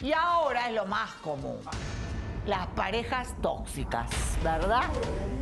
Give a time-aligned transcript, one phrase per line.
[0.00, 1.58] Y ahora es lo más común.
[2.46, 4.08] Las parejas tóxicas,
[4.42, 4.84] ¿verdad?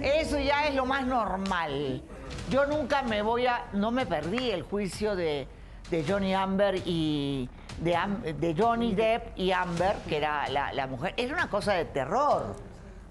[0.00, 2.02] Eso ya es lo más normal.
[2.48, 3.66] Yo nunca me voy a.
[3.72, 5.46] No me perdí el juicio de,
[5.90, 7.48] de Johnny Amber y.
[7.78, 7.96] De,
[8.38, 11.12] de Johnny Depp y Amber, que era la, la mujer.
[11.16, 12.56] Era una cosa de terror.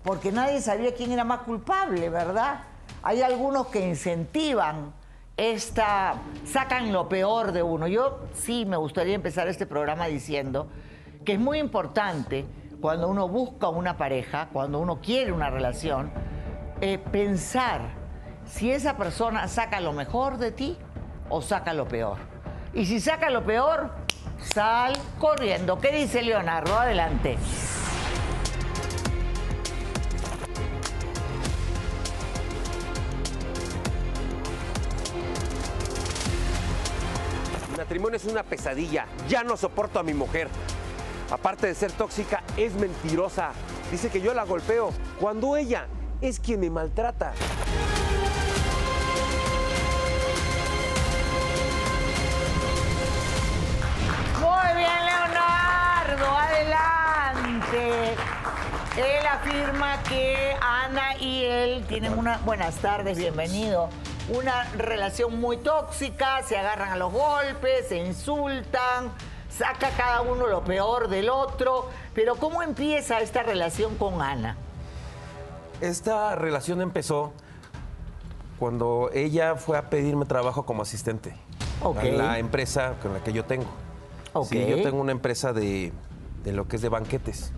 [0.04, 2.62] Porque nadie sabía quién era más culpable, ¿verdad?
[3.04, 4.94] Hay algunos que incentivan
[5.38, 6.16] esta.
[6.46, 7.88] sacan lo peor de uno.
[7.88, 10.68] Yo sí me gustaría empezar este programa diciendo
[11.26, 12.46] que es muy importante
[12.82, 16.12] cuando uno busca una pareja, cuando uno quiere una relación,
[16.82, 17.82] eh, pensar
[18.46, 20.78] si esa persona saca lo mejor de ti
[21.30, 22.18] o saca lo peor.
[22.74, 23.92] Y si saca lo peor,
[24.40, 25.80] sal corriendo.
[25.80, 26.78] ¿Qué dice Leonardo?
[26.78, 27.38] Adelante.
[37.84, 39.08] Matrimonio es una pesadilla.
[39.28, 40.48] Ya no soporto a mi mujer.
[41.30, 43.52] Aparte de ser tóxica, es mentirosa.
[43.92, 45.88] Dice que yo la golpeo cuando ella
[46.22, 47.34] es quien me maltrata.
[54.40, 58.16] Muy bien, Leonardo, adelante.
[58.96, 62.38] Él afirma que Ana y él tienen una.
[62.46, 63.90] Buenas tardes, bienvenido.
[64.30, 69.12] Una relación muy tóxica, se agarran a los golpes, se insultan,
[69.50, 71.90] saca cada uno lo peor del otro.
[72.14, 74.56] Pero, ¿cómo empieza esta relación con Ana?
[75.82, 77.34] Esta relación empezó
[78.60, 81.36] cuando ella fue a pedirme trabajo como asistente
[81.82, 81.98] Ok.
[81.98, 83.66] a la empresa con la que yo tengo.
[84.32, 84.48] Ok.
[84.48, 85.92] Sí, yo tengo una empresa de,
[86.46, 87.52] de lo que es de banquetes.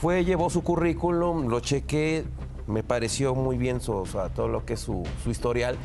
[0.00, 2.24] Fue, llevó su currículum, lo chequé,
[2.70, 5.76] me pareció muy bien su, o sea, todo lo que es su, su historial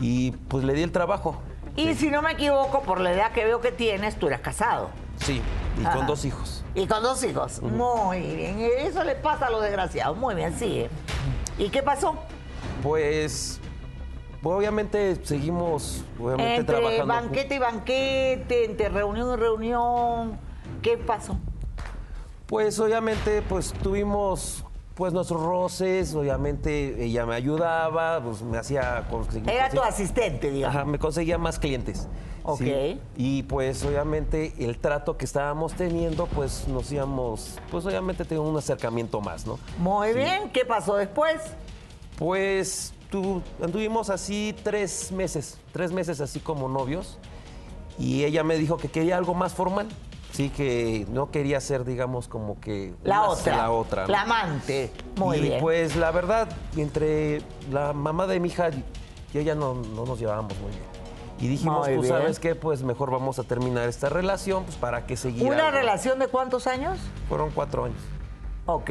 [0.00, 1.40] y pues le di el trabajo.
[1.76, 4.90] Y si no me equivoco, por la edad que veo que tienes, tú eras casado.
[5.16, 5.40] Sí,
[5.80, 5.96] y Ajá.
[5.96, 6.64] con dos hijos.
[6.74, 7.62] Y con dos hijos.
[7.62, 8.58] Muy bien.
[8.78, 10.16] Eso le pasa a los desgraciados.
[10.16, 10.88] Muy bien, sigue.
[11.56, 12.14] ¿Y qué pasó?
[12.82, 13.60] Pues,
[14.42, 17.06] obviamente seguimos obviamente, Entre trabajando.
[17.06, 20.38] banquete y banquete, entre reunión y reunión.
[20.82, 21.36] ¿Qué pasó?
[22.46, 24.64] Pues obviamente pues tuvimos
[24.98, 29.48] pues nuestros roces, obviamente ella me ayudaba, pues me hacía conseguir...
[29.48, 30.74] Era tu asistente, digamos.
[30.74, 32.08] Ajá, me conseguía más clientes.
[32.42, 32.58] Ok.
[32.58, 33.00] ¿sí?
[33.16, 38.58] Y pues obviamente el trato que estábamos teniendo, pues nos íbamos, pues obviamente teníamos un
[38.58, 39.60] acercamiento más, ¿no?
[39.78, 40.50] Muy bien.
[40.50, 41.42] ¿Qué pasó después?
[42.18, 47.20] Pues tu- anduvimos así tres meses, tres meses así como novios.
[48.00, 49.86] Y ella me dijo que quería algo más formal.
[50.38, 52.94] Sí, que no quería ser, digamos, como que...
[53.02, 53.56] La otra.
[53.56, 54.02] La otra.
[54.02, 54.12] ¿no?
[54.12, 54.92] La amante.
[55.16, 55.60] Muy y bien.
[55.60, 58.84] pues la verdad, entre la mamá de mi hija y
[59.36, 60.84] ella no, no nos llevábamos muy bien.
[61.40, 62.20] Y dijimos, Muy pues bien.
[62.20, 65.42] sabes qué, pues mejor vamos a terminar esta relación, pues para que seguir.
[65.42, 65.76] ¿Una algo?".
[65.80, 67.00] relación de cuántos años?
[67.28, 67.98] Fueron cuatro años.
[68.66, 68.90] Ok.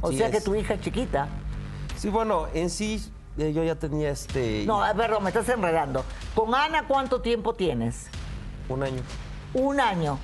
[0.00, 1.28] O Sí, sea que tu hija es chiquita.
[1.98, 6.02] Sí, bueno, en sí eh, yo ya tenía este No, perdón, me estás enredando.
[6.34, 8.06] ¿Con Ana cuánto tiempo tienes?
[8.70, 9.02] un año.
[9.54, 10.18] Un año.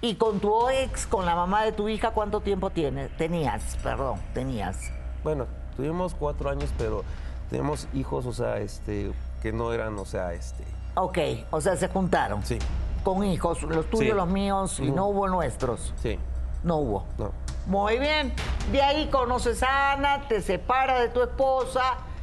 [0.00, 3.14] ¿Y con tu ex, con la mamá de tu hija, cuánto tiempo tienes?
[3.16, 4.92] Tenías, perdón, tenías.
[5.24, 5.46] Bueno,
[5.76, 7.02] tuvimos cuatro años, pero
[7.50, 9.10] tenemos hijos, o sea, este,
[9.42, 10.64] que no eran, o sea, este.
[10.94, 11.18] Ok,
[11.50, 12.44] o sea, se juntaron.
[12.44, 12.58] Sí.
[13.02, 14.12] Con hijos, los tuyos, Sí.
[14.16, 15.92] los míos, y no hubo nuestros.
[16.00, 16.18] Sí.
[16.62, 17.04] No hubo.
[17.18, 17.32] No.
[17.66, 18.32] Muy bien.
[18.72, 21.82] De ahí conoces a Ana, te separas de tu esposa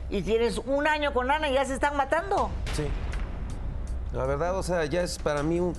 [0.10, 2.50] y tienes un año con Ana y ya se están matando.
[2.74, 2.88] Sí.
[4.14, 5.74] La verdad, o sea, ya es para mí un,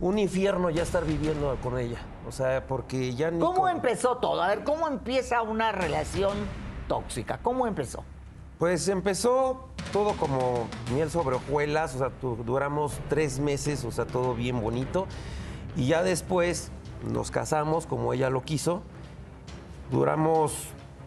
[0.00, 1.98] un infierno ya estar viviendo con ella.
[2.26, 3.40] O sea, porque ya ni.
[3.40, 4.42] ¿Cómo con- empezó todo?
[4.42, 6.36] A ver, ¿cómo empieza una relación
[6.88, 7.38] tóxica?
[7.42, 8.04] ¿Cómo empezó?
[8.58, 12.10] Pues empezó todo como miel sobre hojuelas, o sea,
[12.44, 15.06] duramos tres meses, o sea, todo bien bonito.
[15.76, 16.70] Y ya después
[17.08, 18.82] nos casamos como ella lo quiso.
[19.90, 20.52] Duramos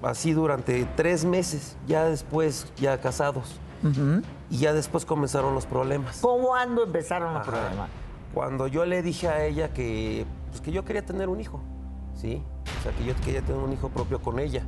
[0.02, 3.60] así durante tres meses, ya después ya casados.
[4.50, 6.20] Y ya después comenzaron los problemas.
[6.22, 7.52] ¿Cómo ando empezaron los Ajá.
[7.52, 7.90] problemas?
[8.34, 11.60] Cuando yo le dije a ella que, pues, que yo quería tener un hijo,
[12.16, 12.42] ¿sí?
[12.80, 14.64] O sea, que yo quería tener un hijo propio con ella.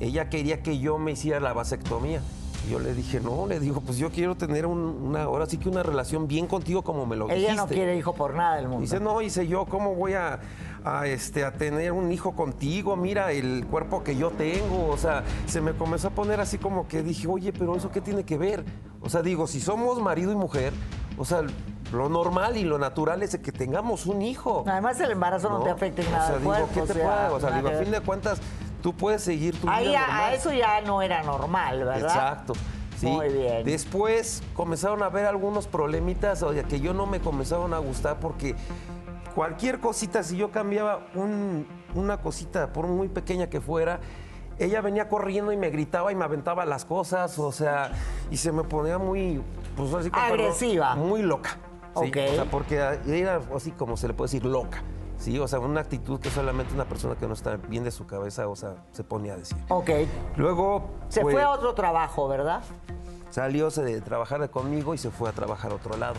[0.00, 2.20] Ella quería que yo me hiciera la vasectomía.
[2.66, 5.58] Y yo le dije, no, le digo, pues yo quiero tener un- una, ahora sí
[5.58, 7.56] que una relación bien contigo como me lo Ella dijiste.
[7.56, 8.80] no quiere hijo por nada del mundo.
[8.80, 10.40] Dice, no, dice yo, ¿cómo voy a,
[10.82, 12.96] a, este, a tener un hijo contigo?
[12.96, 14.86] Mira el cuerpo que yo tengo.
[14.88, 18.00] O sea, se me comenzó a poner así como que dije, oye, pero ¿eso qué
[18.00, 18.64] tiene que ver?
[19.02, 20.72] O sea, digo, si somos marido y mujer,
[21.18, 21.42] o sea,
[21.94, 24.64] lo normal y lo natural es que tengamos un hijo.
[24.66, 26.24] Además, el embarazo no, te afecta en nada.
[26.24, 27.28] O sea, digo, cuerpo, ¿qué te o sea, puede?
[27.36, 28.00] O sea, digo, a que fin ver.
[28.00, 28.40] de cuentas,
[28.82, 30.34] tú puedes seguir tu Ahí vida ya- normal.
[30.34, 31.98] eso ya no era normal, ¿verdad?
[32.02, 32.52] Exacto.
[32.98, 33.06] Sí.
[33.06, 33.64] Muy bien.
[33.64, 38.18] Después comenzaron a haber algunos problemitas o sea, que yo no me comenzaron a gustar
[38.20, 38.54] porque
[39.34, 43.98] cualquier cosita, si yo cambiaba un- una cosita, por muy pequeña que fuera,
[44.58, 47.90] ella venía corriendo y me gritaba y me aventaba las cosas, o sea,
[48.30, 49.42] y se me ponía muy,
[49.76, 50.94] pues así como Agresiva.
[50.94, 51.58] muy loca.
[51.94, 52.08] ¿Sí?
[52.08, 52.16] Ok.
[52.30, 52.76] O sea, porque
[53.06, 54.82] era así como se le puede decir loca.
[55.16, 58.06] Sí, o sea, una actitud que solamente una persona que no está bien de su
[58.06, 59.56] cabeza, o sea, se ponía a decir.
[59.68, 59.90] Ok.
[60.36, 62.62] Luego Se pues, fue a otro trabajo, ¿verdad?
[63.30, 66.16] Salió se- de trabajar conmigo y se fue a trabajar a otro lado.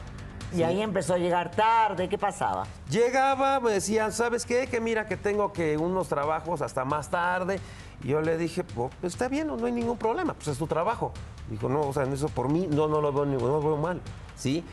[0.56, 2.08] Y ahí empezó a llegar tarde.
[2.08, 2.66] ¿Qué pasaba?
[2.90, 4.68] Llegaba, me decían, ¿sabes qué?
[4.68, 7.60] Que mira que tengo que unos trabajos hasta más tarde.
[8.04, 10.68] Y yo le dije, pues está bien, no, no hay ningún problema, pues es tu
[10.68, 11.12] trabajo.
[11.50, 13.62] Dijo, no, o sea, en eso por mí no, no lo veo, ni- no lo
[13.62, 14.02] veo mal,
[14.36, 14.64] ¿sí?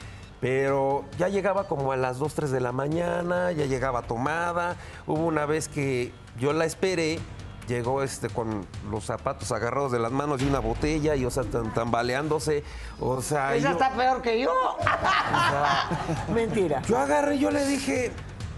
[0.43, 4.77] Pero ya llegaba como a las 2, 3 de la mañana, ya llegaba tomada.
[5.07, 7.21] Hubo una vez que yo la esperé,
[7.69, 11.45] llegó este con los zapatos agarrados de las manos y una botella y, o sea,
[11.45, 12.65] tan- tambaleándose.
[12.99, 14.51] O sea, Ella yo- está peor que yo.
[16.35, 16.83] Mentira.
[16.83, 18.11] yo agarré, yo le dije,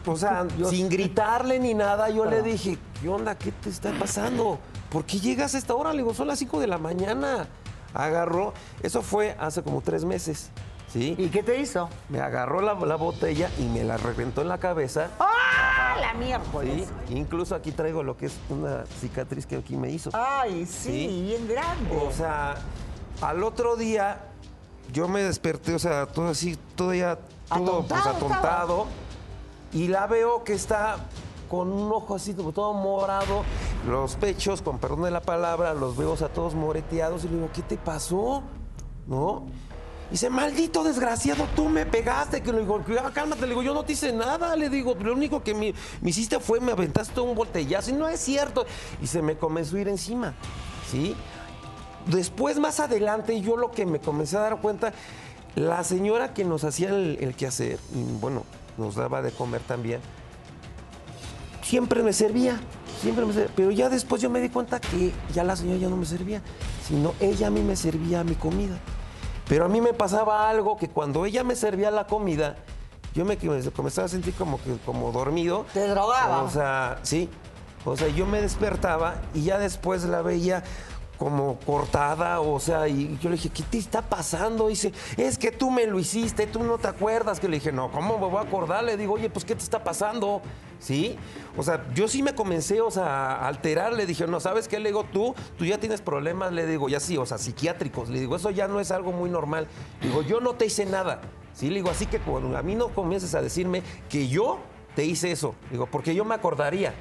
[0.06, 3.36] o sea, sin gritarle ni nada, yo le dije, ¿qué onda?
[3.36, 4.58] ¿Qué te está pasando?
[4.90, 5.92] ¿Por qué llegas a esta hora?
[5.92, 7.46] Le digo, son las 5 de la mañana.
[7.92, 10.50] Agarró, eso fue hace como tres meses,
[10.94, 11.14] ¿sí?
[11.18, 11.88] ¿Y qué te hizo?
[12.08, 15.10] Me agarró la, la botella y me la reventó en la cabeza.
[15.18, 16.88] ¡Ah, la miércoles!
[17.08, 17.14] ¿sí?
[17.16, 20.10] Incluso aquí traigo lo que es una cicatriz que aquí me hizo.
[20.14, 21.22] Ay, sí, Sí.
[21.22, 21.96] bien grande.
[21.96, 22.54] O sea,
[23.20, 24.20] al otro día
[24.92, 27.18] yo me desperté, o sea, todo así, todo ya,
[27.48, 28.86] todo pues, Atontado.
[29.72, 30.96] Y la veo que está
[31.50, 33.42] con un ojo así, como todo morado,
[33.88, 37.24] los pechos, con perdón de la palabra, los veo, o sea, todos moreteados.
[37.24, 38.42] Y le digo, ¿qué te pasó?
[39.06, 39.44] ¿No?
[40.10, 42.42] Dice, maldito desgraciado, tú me pegaste.
[42.42, 44.54] Que le digo, "Ah, cálmate, le digo, yo no te hice nada.
[44.54, 45.74] Le digo, lo único que me,
[46.04, 47.90] hiciste fue me aventaste un botellazo.
[47.90, 48.66] Y no es cierto.
[49.02, 50.34] Y se me comenzó a ir encima.
[50.90, 51.16] ¿Sí?
[52.06, 54.92] Después, más adelante, yo lo que me comencé a dar cuenta,
[55.56, 57.78] la señora que nos hacía el, el quehacer,
[58.20, 58.44] bueno,
[58.76, 60.00] nos daba de comer también,
[61.62, 62.60] siempre me servía,
[63.00, 63.52] siempre me servía.
[63.56, 66.42] Pero ya después yo me di cuenta que ya la señora ya no me servía,
[66.86, 68.76] sino ella a mí me servía mi comida.
[69.48, 72.56] Pero a mí me pasaba algo que cuando ella me servía la comida,
[73.14, 75.66] yo me me comenzaba a sentir como que como dormido.
[75.72, 76.42] Te drogaba.
[76.42, 77.28] O sea, sí.
[77.84, 80.64] O sea, yo me despertaba y ya después la veía
[81.18, 84.68] como cortada, o sea, y yo le dije, ¿qué te está pasando?
[84.68, 87.40] dice, es que tú me lo hiciste, tú no te acuerdas.
[87.40, 88.84] Que le dije, no, ¿cómo me voy a acordar?
[88.84, 90.42] Le digo, oye, pues, ¿qué te está pasando?
[90.78, 91.16] ¿Sí?
[91.56, 93.92] O sea, yo sí me comencé, o a alterar.
[93.92, 94.78] Le dije, no, ¿sabes qué?
[94.80, 98.08] Le digo, tú, tú ya tienes problemas, le digo, ya sí, o sea, psiquiátricos.
[98.08, 99.66] Le digo, eso ya no es algo muy normal.
[100.00, 101.20] Le digo, yo no te hice nada.
[101.52, 104.58] Sí, le digo, así que cuando a mí no comiences a decirme que yo
[104.96, 106.94] te hice eso, digo, porque yo me acordaría.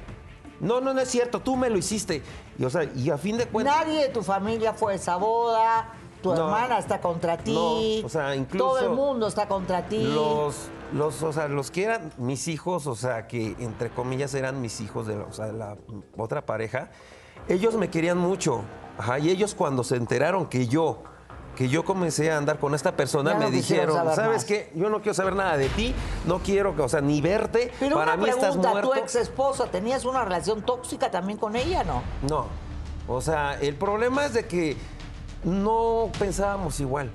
[0.60, 2.22] No, no, no es cierto, tú me lo hiciste.
[2.58, 3.76] Y, o sea, y a fin de cuentas.
[3.76, 5.92] Nadie de tu familia fue a esa boda.
[6.22, 6.46] Tu No.
[6.46, 7.52] hermana está contra ti.
[8.00, 10.02] No, o sea, incluso Todo el mundo está contra ti.
[10.02, 14.60] Los, los, o sea, los que eran mis hijos, o sea, que entre comillas eran
[14.62, 15.76] mis hijos de la, o sea, de la
[16.16, 16.88] otra pareja,
[17.48, 18.62] ellos me querían mucho.
[18.96, 21.02] Ajá, y ellos cuando se enteraron que yo,
[21.54, 24.44] que yo comencé a andar con esta persona, Ya me dijeron, ¿sabes más".
[24.44, 24.70] qué?
[24.74, 25.94] Yo no quiero saber nada de ti,
[26.26, 27.70] no quiero, que, o sea, ni verte.
[27.80, 28.90] Pero Para una mí estás pregunta, muerto.
[28.90, 32.02] tu ex esposa, ¿tenías una relación tóxica también con ella, no?
[32.28, 32.46] No.
[33.06, 34.76] O sea, el problema es de que
[35.44, 37.10] no pensábamos igual.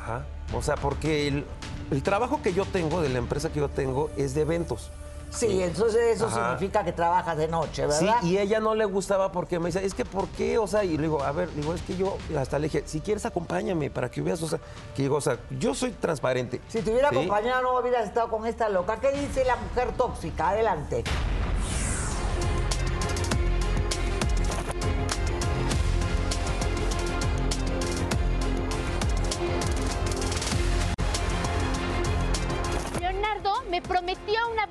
[0.00, 0.24] Ajá.
[0.54, 1.44] O sea, porque el,
[1.90, 4.90] el trabajo que yo tengo, de la empresa que yo tengo, es de eventos.
[5.30, 6.52] Sí, entonces eso Ajá.
[6.56, 8.22] significa que trabajas de noche, Sí, ¿verdad?
[8.22, 10.58] y ella no le gustaba porque me decía, es que ¿por qué?
[10.58, 13.00] O sea, y le digo, a ver, digo, es que yo hasta le dije, si
[13.00, 14.58] quieres acompáñame para que veas, o sea,
[14.96, 16.60] que digo, o sea, yo soy transparente.
[16.68, 17.16] Si te hubiera ¿sí?
[17.16, 18.98] acompañado no hubieras estado con esta loca.
[19.00, 20.50] ¿Qué dice la mujer tóxica?
[20.50, 21.04] Adelante.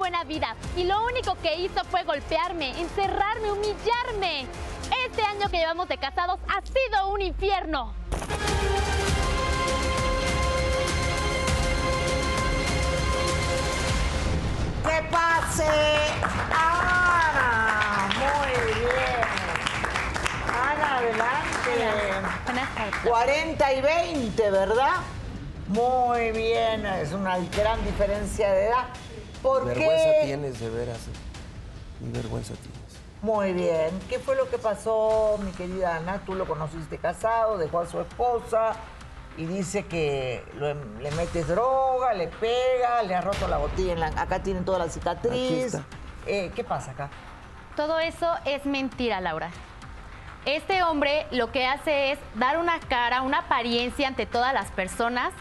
[0.09, 4.47] Buena vida y lo único que hizo fue golpearme, encerrarme, humillarme.
[5.05, 7.93] Este año que llevamos de casados ha sido un infierno.
[14.81, 15.67] ¡Que pase!
[16.55, 18.07] ¡Ana!
[18.15, 19.25] Muy bien.
[20.47, 22.29] Ana, adelante.
[22.45, 22.95] Buenas tardes.
[23.03, 24.93] 40 y 20, ¿verdad?
[25.67, 28.85] Muy bien, es una gran diferencia de edad.
[29.47, 30.21] ¿Por vergüenza qué?
[30.25, 30.99] tienes, de veras.
[31.99, 32.77] Ni vergüenza tienes.
[33.21, 33.89] Muy bien.
[34.09, 36.19] ¿Qué fue lo que pasó, mi querida Ana?
[36.25, 38.73] Tú lo conociste casado, dejó a su esposa
[39.37, 43.93] y dice que lo em- le metes droga, le pega, le ha roto la botella.
[43.93, 45.65] en la- acá tienen toda la cicatriz.
[45.73, 45.83] está.
[46.27, 47.09] Eh, ¿Qué pasa acá?
[47.75, 49.49] Todo eso es mentira, Laura.
[50.45, 55.33] Este hombre lo que hace es dar una cara, una apariencia ante todas las personas.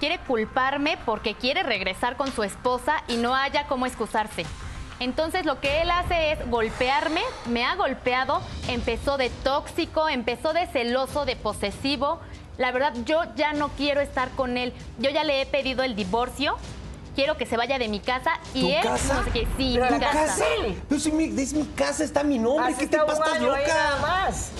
[0.00, 4.46] Quiere culparme porque quiere regresar con su esposa y no haya cómo excusarse.
[4.98, 10.66] Entonces lo que él hace es golpearme, me ha golpeado, empezó de tóxico, empezó de
[10.68, 12.20] celoso, de posesivo.
[12.58, 14.72] La verdad, yo ya no quiero estar con él.
[14.98, 16.56] Yo ya le he pedido el divorcio.
[17.14, 19.14] Quiero que se vaya de mi casa y ¿Tu él casa?
[19.14, 19.48] no sé qué.
[19.56, 20.44] Sí, mi casa.
[20.88, 22.66] Pero si mi- es mi casa, está mi nombre.
[22.72, 23.12] Así ¿Qué te pasa?
[23.16, 24.06] un ¿Estás año ahí nada loca?
[24.06, 24.52] más.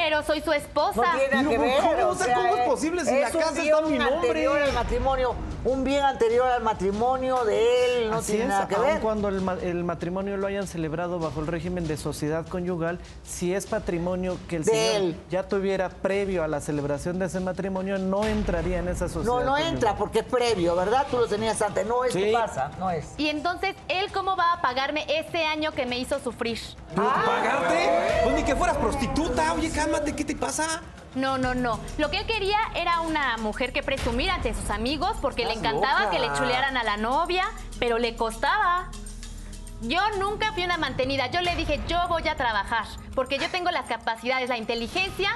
[0.00, 1.02] Pero soy su esposa.
[1.02, 1.80] No tiene nada No, que ver.
[1.80, 2.08] ¿cómo?
[2.10, 4.14] O sea, ¿cómo es posible si en la es un casa está mi nombre?
[4.28, 8.68] anterior al matrimonio, un bien anterior al matrimonio de él, no Así tiene es, nada
[8.68, 9.00] que aun ver.
[9.00, 13.52] cuando el, ma- el matrimonio lo hayan celebrado bajo el régimen de sociedad conyugal, si
[13.52, 15.20] es patrimonio que el De señor él.
[15.30, 19.24] ya tuviera previo a la celebración de ese matrimonio, no entraría en esa sociedad.
[19.24, 19.72] No, no conyugal.
[19.74, 21.06] entra porque es previo, ¿verdad?
[21.10, 21.84] Tú lo tenías antes.
[21.86, 22.26] No es Sí.
[22.30, 23.06] tu casa, no es.
[23.16, 26.58] Y entonces, ¿él cómo va a pagarme ese año que me hizo sufrir?
[26.94, 27.90] ¿Pero pagarte?
[28.22, 29.52] Pues ni que fueras prostituta.
[29.54, 30.82] Oye, cálmate, ¿qué te pasa?
[31.14, 31.80] No, no, no.
[31.96, 36.00] Lo que él quería era una mujer que presumiera ante sus amigos porque le encantaba
[36.00, 36.10] loca.
[36.10, 37.44] que le chulearan a la novia,
[37.78, 38.90] pero le costaba.
[39.80, 41.28] Yo nunca fui una mantenida.
[41.28, 45.30] Yo le dije, yo voy a trabajar porque yo tengo las capacidades, la inteligencia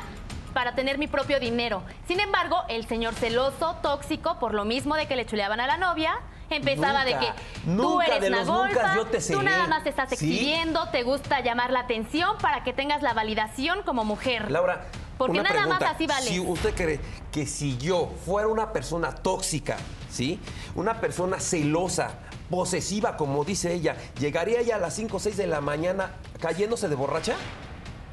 [0.53, 1.83] para tener mi propio dinero.
[2.07, 5.79] Sin embargo, el señor celoso, tóxico, por lo mismo de que le chuleaban a la
[5.79, 7.27] novia, empezaba de que
[7.65, 10.15] tú nunca eres de una golfa, yo te tú nada más te estás ¿Sí?
[10.15, 14.51] exhibiendo, te gusta llamar la atención para que tengas la validación como mujer.
[14.51, 14.87] Laura,
[15.19, 15.85] Porque una nada pregunta.
[15.87, 16.27] más así vale.
[16.27, 19.77] Si usted cree que si yo fuera una persona tóxica,
[20.11, 20.39] ¿sí?
[20.75, 22.11] Una persona celosa,
[22.51, 26.89] posesiva, como dice ella, ¿llegaría ella a las 5 o 6 de la mañana cayéndose
[26.89, 27.35] de borracha?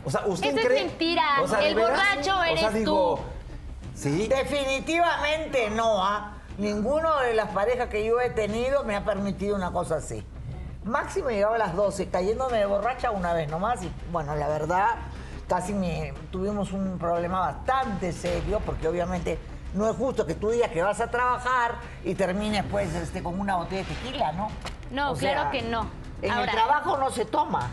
[0.05, 0.83] O sea, ¿usted Eso es cree?
[0.85, 1.41] mentira.
[1.41, 3.15] O sea, ¿de El borracho O sea, eres digo,
[3.95, 3.99] tú.
[4.01, 4.27] ¿Sí?
[4.29, 6.37] Definitivamente no, ¿ah?
[6.59, 10.25] Ninguno de las parejas que yo he tenido me ha permitido una cosa así.
[10.83, 13.81] Máximo llegaba a las 12, cayéndome de borracha una vez nomás.
[13.81, 14.87] Y bueno, la verdad,
[15.47, 19.39] casi me, tuvimos un problema bastante serio, porque obviamente
[19.73, 23.39] no es justo que tú digas que vas a trabajar y termines pues este, con
[23.39, 24.49] una botella de tequila, ¿no?
[24.91, 25.87] No, claro que no.
[26.21, 27.69] En Ahora- el trabajo no se toma.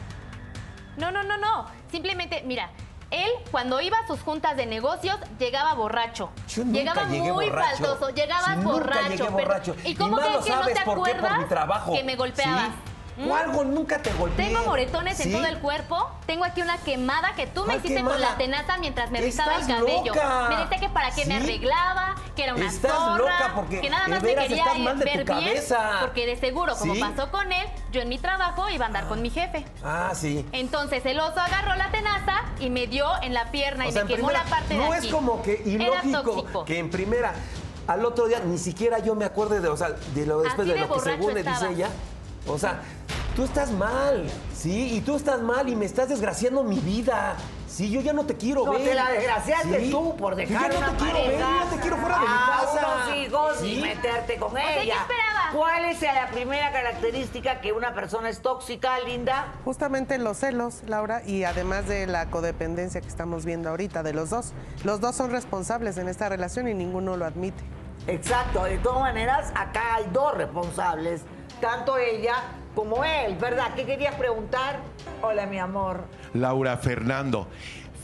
[0.97, 1.66] No, no, no, no.
[1.90, 2.71] Simplemente, mira,
[3.11, 6.31] él cuando iba a sus juntas de negocios llegaba borracho.
[6.49, 7.85] Yo nunca llegaba llegué muy borracho.
[7.85, 8.11] faltoso,
[8.51, 9.09] Sí, nunca borracho.
[9.17, 9.77] pero- borracho.
[9.85, 11.93] ¿Y cómo crees que no te por qué, por mi acuerdas trabajo.
[11.95, 12.65] que me golpeabas?
[12.69, 12.73] ¿Sí?
[13.17, 13.31] ¿Mm?
[13.31, 14.47] ¿O algo nunca te golpeé?
[14.47, 16.11] Tengo moretones en todo el cuerpo.
[16.27, 19.57] Tengo aquí una quemada que tú me ¿Cuál hiciste con la tenaza mientras me rizaba
[19.57, 20.15] el cabello.
[20.15, 20.47] loca.
[20.49, 23.91] Me dijiste que para qué me arreglaba, que era una Estás zorra, loca porque que
[23.91, 25.63] nada de más me quería estás mal de ver tu bien,
[26.01, 27.01] porque de seguro, como ¿Sí?
[27.01, 29.65] pasó con él, yo en mi trabajo iba a andar con mi jefe.
[29.83, 30.45] Ah, sí.
[30.53, 34.05] Entonces el oso agarró la tenaza y me dio en la pierna O y sea,
[34.05, 35.07] me quemó primera, la parte de no aquí.
[35.07, 37.33] es como que ilógico que en primera
[37.87, 40.69] al otro día ni siquiera yo me acuerde de, o sea, de lo después Así
[40.69, 41.89] de de lo que según le dice ella.
[42.49, 42.81] O sea,
[43.37, 44.95] tú estás mal, ¿sí?
[44.97, 47.37] Y tú estás mal y me estás desgraciando mi vida.
[47.69, 48.85] Sí, yo ya no te quiero No, ver.
[48.85, 49.90] te la desgraciaste ¿Sí?
[49.90, 52.21] tú por dejar yo ya no una te quiero ver, yo te quiero fuera de
[52.23, 52.87] mi a casa.
[53.05, 54.95] unos hijos y meterte con sea, ¿qué ella.
[54.95, 55.50] esperaba?
[55.52, 59.52] ¿Cuál es la primera característica que una persona es tóxica, Linda?
[59.66, 64.31] Justamente los celos, Laura, y además de la codependencia que estamos viendo ahorita de los
[64.31, 64.52] dos.
[64.83, 67.62] Los dos son responsables en esta relación y ninguno lo admite.
[68.07, 71.21] Exacto, de todas maneras, acá hay dos responsables,
[71.61, 72.37] tanto ella
[72.76, 73.73] como él, ¿verdad?
[73.75, 74.80] ¿Qué querías preguntar?
[75.23, 76.04] Hola, mi amor.
[76.35, 77.49] Laura Fernando.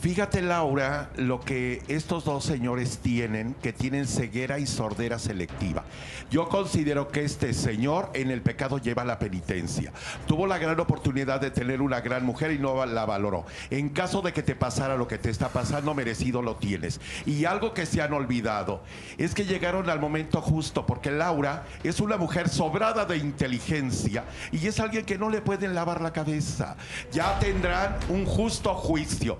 [0.03, 5.85] Fíjate, Laura, lo que estos dos señores tienen, que tienen ceguera y sordera selectiva.
[6.29, 9.93] Yo considero que este señor en el pecado lleva la penitencia.
[10.27, 13.45] Tuvo la gran oportunidad de tener una gran mujer y no la valoró.
[13.69, 16.99] En caso de que te pasara lo que te está pasando, merecido lo tienes.
[17.25, 18.83] Y algo que se han olvidado
[19.17, 24.67] es que llegaron al momento justo, porque Laura es una mujer sobrada de inteligencia y
[24.67, 26.75] es alguien que no le pueden lavar la cabeza.
[27.13, 29.37] Ya tendrán un justo juicio.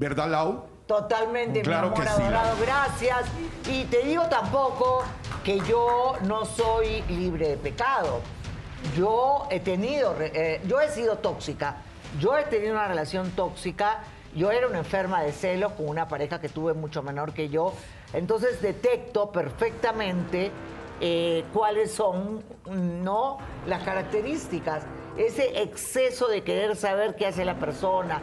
[0.00, 0.64] ¿Verdad, Lau?
[0.86, 3.26] Totalmente, Claro mi amor que sí, adorado, gracias.
[3.70, 5.04] Y te digo tampoco
[5.44, 8.22] que yo no soy libre de pecado.
[8.96, 11.82] Yo he tenido, eh, yo he sido tóxica.
[12.18, 13.98] Yo he tenido una relación tóxica.
[14.34, 17.74] Yo era una enferma de celos con una pareja que tuve mucho menor que yo.
[18.14, 20.50] Entonces detecto perfectamente
[21.02, 24.82] eh, cuáles son, no, las características.
[25.18, 28.22] Ese exceso de querer saber qué hace la persona.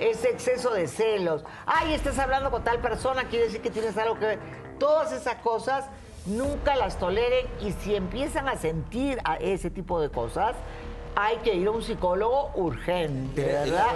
[0.00, 1.44] Ese exceso de celos.
[1.66, 4.38] Ay, estás hablando con tal persona, quiere decir que tienes algo que ver.
[4.78, 5.86] Todas esas cosas
[6.26, 10.54] nunca las toleren y si empiezan a sentir a ese tipo de cosas,
[11.14, 13.86] hay que ir a un psicólogo urgente, ¿verdad?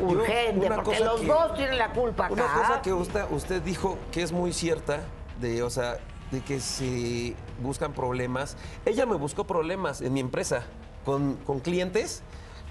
[0.00, 2.32] yo- Urgente, porque los que- dos tienen la culpa acá.
[2.34, 5.00] Una cosa que usted, usted dijo que es muy cierta,
[5.40, 5.98] de, o sea,
[6.32, 8.56] de que se buscan problemas.
[8.84, 10.64] Ella me buscó problemas en mi empresa
[11.04, 12.22] con, con clientes.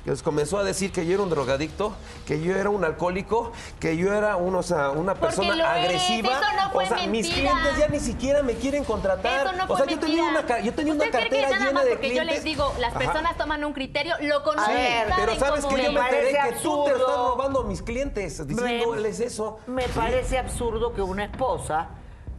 [0.03, 1.93] Que Les comenzó a decir que yo era un drogadicto,
[2.25, 5.85] que yo era un alcohólico, que yo era un, o sea, una persona lo eres,
[6.01, 6.29] agresiva.
[6.29, 9.47] eso no fue o sea, mis clientes ya ni siquiera me quieren contratar.
[9.47, 11.63] Eso no o fue sea, yo tenía una, yo tenía una ¿Usted cree cartera que
[11.65, 12.27] llena de porque clientes.
[12.27, 12.99] yo les digo, las Ajá.
[12.99, 14.75] personas toman un criterio, lo conocen,
[15.15, 18.45] Pero sabes que yo me enteré parece que tú te estás robando a mis clientes,
[18.47, 19.59] diciéndoles eso.
[19.67, 19.91] Me Sí.
[19.95, 21.89] parece absurdo que una esposa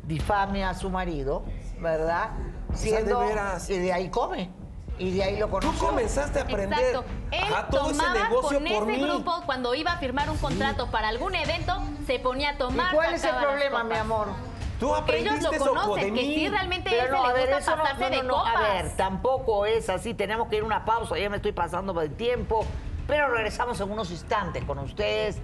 [0.02, 1.44] difame a su marido,
[1.80, 2.30] ¿verdad?
[2.74, 3.70] sea, de veras.
[3.70, 4.50] Y de ahí come.
[4.98, 5.86] Y de ahí lo Tú conoció.
[5.88, 7.04] comenzaste a aprender Exacto.
[7.32, 9.02] Él ajá, todo ese tomaba negocio con por ese mí.
[9.08, 12.94] grupo cuando iba a firmar un contrato para algún evento, se ponía a ¿Y tomar.
[12.94, 14.28] cuál es el problema, mi amor?
[14.78, 16.34] Tú Porque ellos aprendiste lo eso de conocen, que mí.
[16.34, 18.10] sí realmente a él Pero se no, a le ver, gusta eso no, pasarse no,
[18.10, 18.54] no, de no, copas.
[18.56, 21.94] a ver, tampoco es así, tenemos que ir a una pausa, ya me estoy pasando
[21.94, 22.64] por el tiempo,
[23.06, 25.38] pero regresamos en unos instantes con ustedes.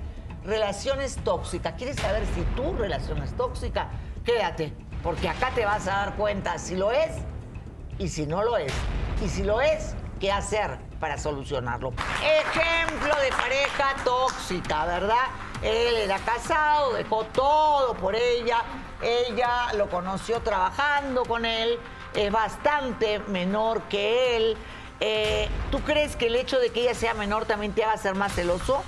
[0.45, 3.89] Relaciones tóxicas, ¿quieres saber si tu relación es tóxica?
[4.25, 7.11] Quédate, porque acá te vas a dar cuenta si lo es
[8.01, 8.73] y si no lo es.
[9.23, 11.93] Y si lo es, ¿qué hacer para solucionarlo?
[12.23, 15.27] Ejemplo de pareja tóxica, ¿verdad?
[15.63, 18.63] Él era casado, dejó todo por ella,
[19.03, 21.79] ella lo conoció trabajando con él,
[22.15, 24.57] es bastante menor que él.
[25.01, 28.15] Eh, ¿Tú crees que el hecho de que ella sea menor también te haga ser
[28.15, 28.83] más celoso?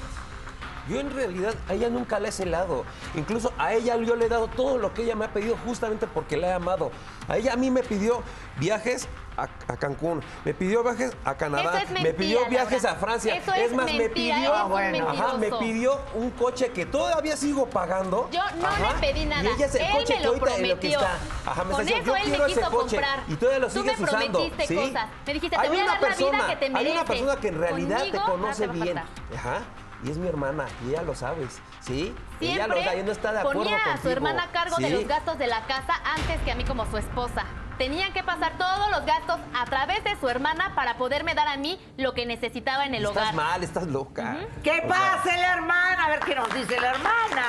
[0.89, 2.85] Yo en realidad a ella nunca la he celado.
[3.15, 6.07] Incluso a ella yo le he dado todo lo que ella me ha pedido justamente
[6.07, 6.91] porque la he amado.
[7.29, 8.23] A ella a mí me pidió
[8.59, 12.97] viajes a, a Cancún, me pidió viajes a Canadá, es me mentira, pidió viajes a
[12.97, 13.35] Francia.
[13.37, 17.35] Eso es más, me mentira, pidió, eres un ajá, me pidió un coche que todavía
[17.37, 18.29] sigo pagando.
[18.31, 19.43] Yo no Ajá, le pedí nada.
[19.43, 21.01] Y ella es el él coche me que lo ahorita en lo que prometió.
[21.01, 21.51] está.
[21.51, 22.97] Ajá, me está Con diciendo, eso yo él quiero me ese quiso coche.
[22.97, 23.23] comprar.
[23.29, 24.33] Y todavía lo Tú sigues me usando.
[24.33, 24.75] prometiste ¿sí?
[24.77, 25.09] cosas.
[25.27, 27.05] Me dijiste, te hay voy a dar la vida persona, que te Hay una mereces.
[27.07, 28.99] persona que en realidad Conmigo te no te conoce bien.
[28.99, 29.59] Ajá.
[30.05, 32.13] Y es mi hermana, y ella lo sabes, ¿sí?
[32.41, 34.91] ella lo Siempre sabe, no está de acuerdo ponía a su hermana a cargo de
[34.91, 37.45] los gastos de la casa antes que a mí como su esposa.
[37.79, 41.57] Tenían que pasar todos los gastos a través de su hermana para poderme dar a
[41.57, 43.35] mí lo que necesitaba en el Estás hogar.
[43.35, 44.37] mal, estás loca.
[44.63, 46.05] ¿Qué O sea, pasa la hermana?
[46.05, 47.45] A ver qué nos dice la hermana.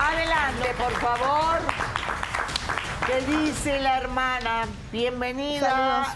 [0.00, 1.58] Adelante, por favor.
[3.06, 4.66] ¿Qué dice la hermana?
[4.92, 6.06] Bienvenida.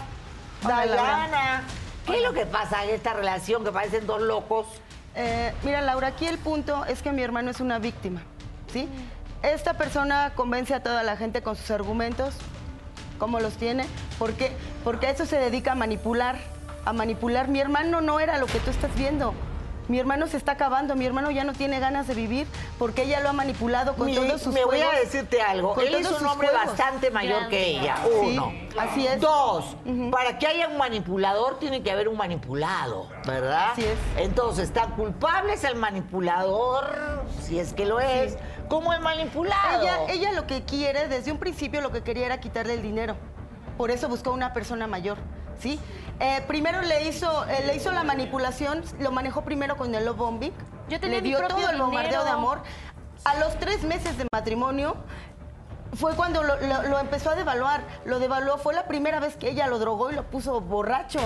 [0.61, 0.91] Saludos.
[0.97, 1.63] Diana.
[2.05, 4.67] ¿Qué es lo que pasa en esta relación que parecen dos locos?
[5.15, 8.21] Eh, mira, Laura, aquí el punto es que mi hermano es una víctima,
[8.71, 8.87] ¿sí?
[9.43, 12.35] Esta persona convence a toda la gente con sus argumentos,
[13.17, 13.85] cómo los tiene,
[14.17, 14.51] ¿por qué?
[14.83, 16.37] Porque a eso se dedica a manipular,
[16.85, 17.47] a manipular.
[17.47, 19.33] Mi hermano no era lo que tú estás viendo.
[19.91, 22.47] Mi hermano se está acabando, mi hermano ya no tiene ganas de vivir
[22.79, 25.75] porque ella lo ha manipulado con Mi- todos sus me voy a decirte algo.
[25.81, 26.67] Él es un hombre juegos.
[26.67, 27.97] bastante mayor que ella.
[28.01, 28.53] Sí, Uno.
[28.79, 29.19] así es.
[29.19, 29.75] Dos.
[30.09, 33.71] Para que haya un manipulador, tiene que haber un manipulado, ¿verdad?
[33.73, 33.97] Así es.
[34.15, 38.37] Entonces, tan culpable es el manipulador, si es que lo es,
[38.69, 39.81] como el manipulado.
[39.83, 43.17] Ella, ella lo que quiere, desde un principio lo que quería era quitarle el dinero.
[43.77, 45.17] Por eso buscó una persona mayor,
[45.61, 45.79] ¿sí?
[46.19, 50.17] Eh, primero le hizo, eh, le hizo la manipulación, lo manejó primero con el love
[50.17, 50.53] bombing.
[50.89, 52.61] Yo tenía le dio todo el bombardeo de amor.
[53.23, 54.95] A los tres meses de matrimonio
[55.93, 57.81] fue cuando lo, lo- lo empezó a devaluar.
[58.05, 61.19] Lo devaluó, fue la primera vez que ella lo drogó y lo puso borracho.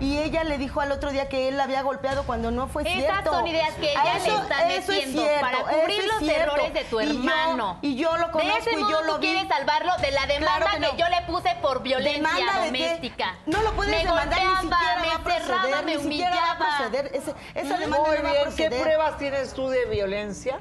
[0.00, 2.82] Y ella le dijo al otro día que él la había golpeado cuando no fue
[2.82, 3.32] Esas cierto.
[3.32, 6.42] son ideas que ella le está es metiendo cierto, para cubrir es los cierto.
[6.42, 7.78] errores de tu Y yo- hermano.
[7.80, 9.28] Y yo, lo conozco de ese y yo tú lo vi.
[9.28, 12.84] quieres salvarlo de la demanda Claro que, yo le puse por violencia ¿Demanda de qué?
[12.86, 13.34] doméstica.
[13.46, 16.36] No lo puedes me demandar, ni siquiera me va a proceder, me ni siquiera va
[16.36, 16.76] a humillaba.
[16.78, 17.10] proceder.
[17.14, 18.82] Ese- esa demanda Muy no va a bien, ¿qué proceder.
[18.82, 20.58] pruebas tienes tú de violencia?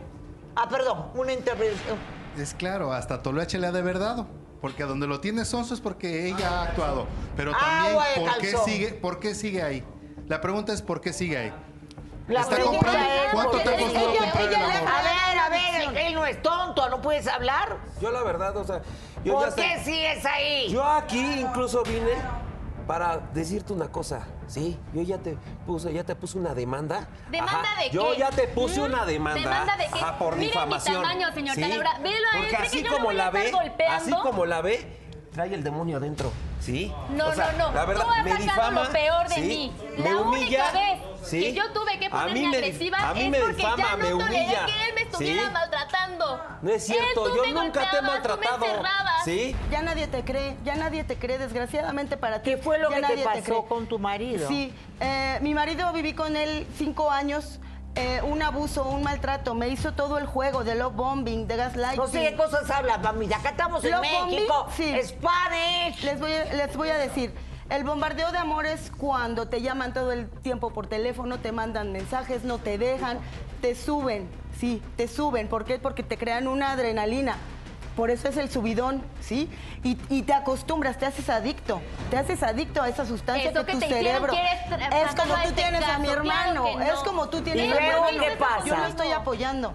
[0.55, 1.97] Ah, perdón, una intervención.
[2.37, 3.97] Es claro, hasta Toloache le ha de haber
[4.63, 7.05] Porque donde lo tiene Sonso es porque ella ha actuado.
[7.35, 9.83] Pero también, ¿por qué, sigue, ¿por qué sigue ahí?
[10.29, 11.53] La pregunta es, ¿por qué sigue ahí?
[12.29, 12.97] La Está comprando.
[12.97, 14.89] es, ¿Cuánto te ha costado ella- comprar ella el le- amor?
[14.89, 17.77] A ver, a ver, él no es tonto, no puedes hablar.
[18.01, 18.81] Yo la verdad, o sea,
[19.25, 20.69] yo ¿Por ya qué sé- sigues ahí?
[20.71, 22.13] Yo aquí incluso vine
[22.87, 24.79] para decirte una cosa, ¿sí?
[24.93, 27.07] Yo ya te puse, ya te puse una demanda.
[27.31, 27.95] ¿Demanda Ajá, de qué?
[27.95, 28.83] Yo ya te puse ¿Mm?
[28.83, 29.41] una demanda.
[29.41, 29.99] ¿Demanda de qué?
[29.99, 31.01] Ajá, por Miren mi difamación.
[31.01, 31.73] tamaño, señorita ¿sí?
[31.73, 31.83] Él,
[32.33, 33.51] Porque ¿cree así como la ve,
[33.89, 35.02] así como la ve,
[35.33, 36.93] trae el demonio adentro, ¿sí?
[37.09, 37.73] No, O sea, no, no.
[37.73, 39.41] La verdad, Tú has me sacado difama, lo peor de ¿sí?
[39.41, 39.73] mí.
[39.97, 41.39] Me La humilla, única vez ¿sí?
[41.41, 44.09] que yo tuve que ponerme me agresiva a mí es me porque difama, ya me
[44.11, 45.51] no toleré humilla, que él me estuviera ¿sí?
[45.51, 46.41] maltratando.
[46.61, 48.65] No es cierto, Él, yo me nunca te he me maltratado.
[49.25, 49.55] ¿Sí?
[49.71, 52.51] Ya nadie te cree, ya nadie te cree, desgraciadamente para ti.
[52.51, 54.47] ¿Qué fue lo ya que te pasó con tu marido?
[54.47, 57.59] Sí, eh, mi marido viví con él cinco años.
[57.95, 61.99] Eh, un abuso, un maltrato, me hizo todo el juego de love bombing, de gaslighting.
[61.99, 63.37] No sé qué cosas hablas, mamita.
[63.37, 64.53] Acá estamos en Love México.
[64.67, 65.07] bombing, sí.
[65.07, 66.03] Spanish.
[66.03, 67.33] Les voy, a, les voy a decir,
[67.69, 71.91] el bombardeo de amor es cuando te llaman todo el tiempo por teléfono, te mandan
[71.91, 73.19] mensajes, no te dejan,
[73.61, 74.27] te suben,
[74.59, 75.47] sí, te suben.
[75.47, 75.77] ¿Por qué?
[75.79, 77.37] Porque te crean una adrenalina.
[77.95, 79.49] Por eso es el subidón, ¿sí?
[79.83, 81.81] Y, y te acostumbras, te haces adicto.
[82.09, 84.33] Te haces adicto a esa sustancia Eso que, tu te cerebro.
[84.33, 86.63] Es como tú tienes a mi claro hermano.
[86.77, 86.81] no.
[86.81, 88.19] Es como tú tienes ¿Y a mi hermano.
[88.19, 88.65] qué pasa?
[88.65, 89.73] Yo lo estoy apoyando.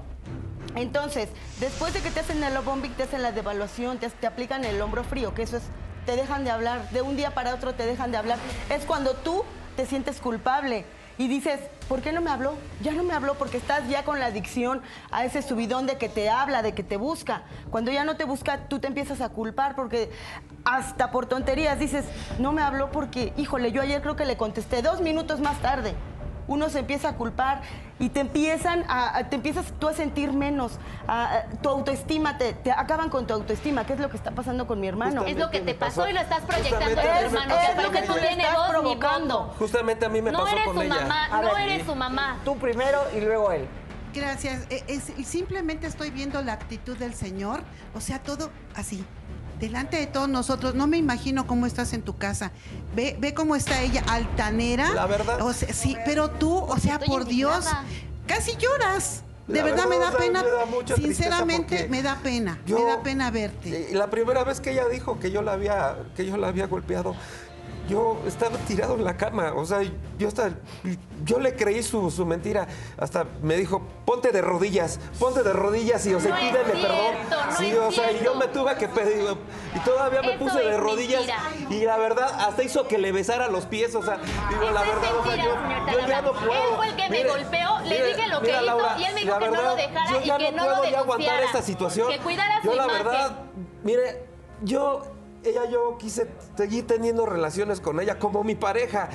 [0.75, 1.29] Entonces,
[1.61, 4.81] después de que te hacen el bombing, te hacen la devaluación, te, te aplican el
[4.81, 5.63] hombro frío, que eso es,
[6.05, 8.39] te dejan de hablar, de un día para otro te dejan de hablar.
[8.69, 9.45] Es cuando tú
[9.77, 10.85] te sientes culpable
[11.19, 12.55] y dices, ¿por qué no me habló?
[12.81, 16.09] Ya no me habló porque estás ya con la adicción a ese subidón de que
[16.09, 17.43] te habla, de que te busca.
[17.71, 20.11] Cuando ya no te busca, tú te empiezas a culpar porque
[20.65, 22.05] hasta por tonterías dices,
[22.39, 25.95] no me habló porque, híjole, yo ayer creo que le contesté dos minutos más tarde
[26.49, 27.61] uno se empieza a culpar
[28.01, 32.39] y te empiezan a, a- te empiezas tú a sentir menos, a- a- tu autoestima,
[32.39, 35.25] te, te acaban con tu autoestima, que es lo que está pasando con mi hermano.
[35.25, 37.27] Es lo que te pasó y lo estás proyectando Justamente a tu a mí me
[37.39, 37.55] hermano.
[37.55, 38.27] pasó Que con porque no ella.
[38.29, 39.55] tiene Estás voz ni provocando.
[39.59, 40.95] Justamente a mí me No pasó eres con su ella.
[40.95, 42.37] mamá, no ver, eres su mamá.
[42.45, 43.69] Tú primero y luego él.
[44.15, 44.67] Gracias.
[44.71, 47.63] Eh, es- simplemente estoy viendo la actitud del Señor.
[47.95, 49.05] O sea, todo así.
[49.59, 50.75] Delante de todos nosotros.
[50.75, 52.53] No me imagino cómo estás en tu casa.
[52.95, 54.93] Ve, ve cómo está ella, altanera.
[54.95, 55.43] La verdad.
[55.43, 57.67] O sea, sí, pero tú, o sea, Estoy por Dios,
[58.27, 59.23] casi lloras.
[59.47, 60.43] De verdad, me da verdad, o sea, pena.
[60.43, 62.59] me da mucha tristeza Sinceramente, me da pena.
[62.67, 63.89] yo- me da pena verte.
[63.95, 67.17] La primera vez que ella dijo que yo la había, que yo la había golpeado,
[67.89, 69.53] yo estaba tirado en la cama.
[69.57, 69.81] O sea,
[70.19, 70.51] yo hasta,
[71.25, 72.69] yo le creí su, su mentira.
[72.99, 76.73] Hasta me dijo, ponte de rodillas, ponte de rodillas y, o sea, No es pídeme
[76.73, 77.49] cierto, perdón.
[77.51, 79.25] no sí, o sea, y yo me tuve que pedir.
[79.75, 81.27] Y todavía me Eso puse de rodillas.
[81.27, 81.71] mentira.
[81.81, 83.95] Y la verdad, hasta hizo que le besara los pies.
[83.95, 84.19] O sea,
[84.51, 86.47] digo, Eso la verdad, o sea, mentira, yo, yo ya no Laura.
[86.47, 86.53] puedo.
[86.63, 89.39] Él fue el que me golpeó, le dije lo que hizo y él me dijo
[89.39, 92.09] que no lo dejara yo y que no puedo lo aguantar esta situación.
[92.11, 93.05] que cuidara yo su la imagen.
[93.05, 93.37] verdad,
[93.83, 94.27] mire,
[94.63, 95.03] yo,
[95.45, 99.09] ella, yo quise seguir teniendo relaciones con ella como mi pareja.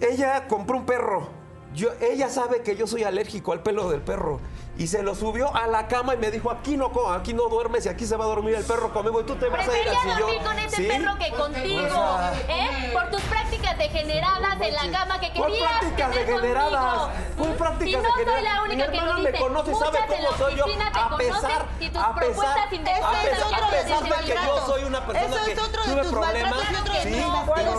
[0.00, 1.28] Ella compró un perro.
[1.74, 4.40] Yo, ella sabe que yo soy alérgico al pelo del perro.
[4.78, 7.84] Y se lo subió a la cama y me dijo, aquí no, aquí no duermes
[7.86, 9.88] y aquí se va a dormir el perro conmigo y tú te vas a ir
[9.88, 10.20] al Prefería sillón.
[10.20, 10.86] dormir con ese ¿Sí?
[10.86, 12.90] perro que contigo, O sea, ¿eh?
[12.92, 16.96] Por tus prácticas degeneradas en la cama que ¿Cuál querías prácticas tener degeneradas?
[17.00, 17.10] conmigo.
[17.38, 19.42] ¿Cuál prácticas y no soy la única que lo hermana me dice.
[19.42, 20.64] conoce, sabe cómo soy yo.
[20.94, 25.44] A pesar, y tus a pesar, a pesar, de que yo soy una persona Eso
[25.44, 26.50] que es otro de tuve tus problemas.
[26.52, 27.78] maltratos y otro de Sí, tus ¿Cuáles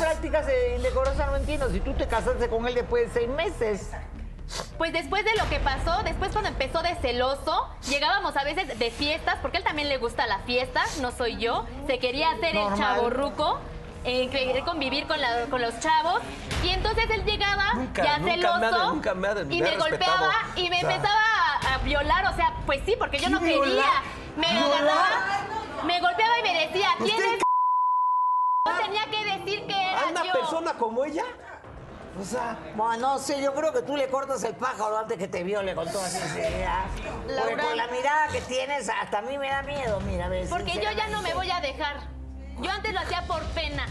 [0.00, 1.26] prácticas de indecorosas?
[1.26, 1.68] No entiendo.
[1.70, 3.90] Si tú te casaste con él después de seis meses.
[4.78, 8.90] Pues después de lo que pasó, después cuando empezó de celoso, llegábamos a veces de
[8.90, 11.66] fiestas, porque a él también le gusta la fiesta, no soy yo.
[11.86, 12.78] Se quería hacer el Normal.
[12.78, 13.60] chavo ruco.
[14.02, 16.22] querer convivir con, la- con los chavos
[16.64, 19.54] y entonces él llegaba Nunca, ya nunca celoso me ha de- nunca me ha de-
[19.54, 21.20] y me golpeaba y me O sea, empezaba
[21.66, 23.56] a, a violar, o sea, pues sí, porque yo ¿qué no quería.
[23.62, 24.02] violar?
[24.38, 25.06] Me agarraba,
[25.84, 27.42] me golpeaba y me decía, ¿Usted ¿quién es?
[28.84, 30.32] tenía que decir que era ¿Anda yo.
[30.32, 31.24] persona como ella?
[32.20, 35.26] O sea, Bueno, no sé, yo creo que tú le cortas el pájaro antes que
[35.28, 36.84] te viole con toda sinceridad.
[37.26, 40.48] Porque con la mirada que tienes, hasta a mí me da miedo, mira, ves.
[40.50, 41.96] Porque yo ya no me voy a dejar.
[42.58, 43.86] Yo antes lo hacía por pena.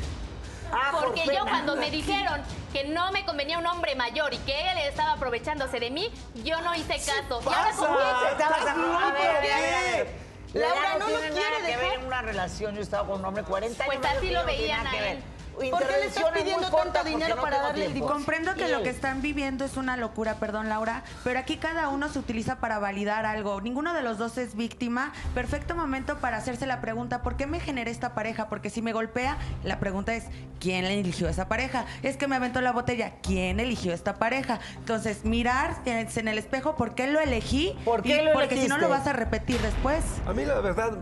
[0.71, 4.37] Ah, por Porque yo cuando me dijeron que no me convenía un hombre mayor y
[4.39, 6.11] que él estaba aprovechándose de mí,
[6.43, 7.41] yo no hice caso.
[7.41, 8.27] Y ahora pasa?
[8.27, 10.05] a- ¿Estás loco a ver, a ver, a ver.
[10.53, 10.59] qué?
[10.59, 11.99] Laura no, no lo nada quiere que ver dejar.
[11.99, 12.73] en una relación.
[12.75, 13.95] Yo he estado con un hombre 40 años.
[14.01, 15.03] Pues así lo veían a ver.
[15.03, 15.17] él.
[15.17, 17.99] ¿Por qué Intervenciones muy cortas tanto dinero no para darle el?
[17.99, 22.09] Comprendo que lo que están viviendo es una locura, perdón Laura, pero aquí cada uno
[22.09, 23.61] se utiliza para validar algo.
[23.61, 25.11] Ninguno de los dos es víctima.
[25.33, 28.49] Perfecto momento para hacerse la pregunta, ¿por qué me generé esta pareja?
[28.49, 30.25] Porque si me golpea, la pregunta es,
[30.59, 31.85] ¿quién le eligió esa pareja?
[32.03, 34.59] Es que me aventó la botella, ¿quién eligió esta pareja?
[34.77, 37.75] Entonces, mirar en el espejo, ¿por qué lo elegí?
[37.85, 40.03] ¿Por qué Y lo Porque si no lo vas a repetir después.
[40.25, 40.99] A mí la verdad,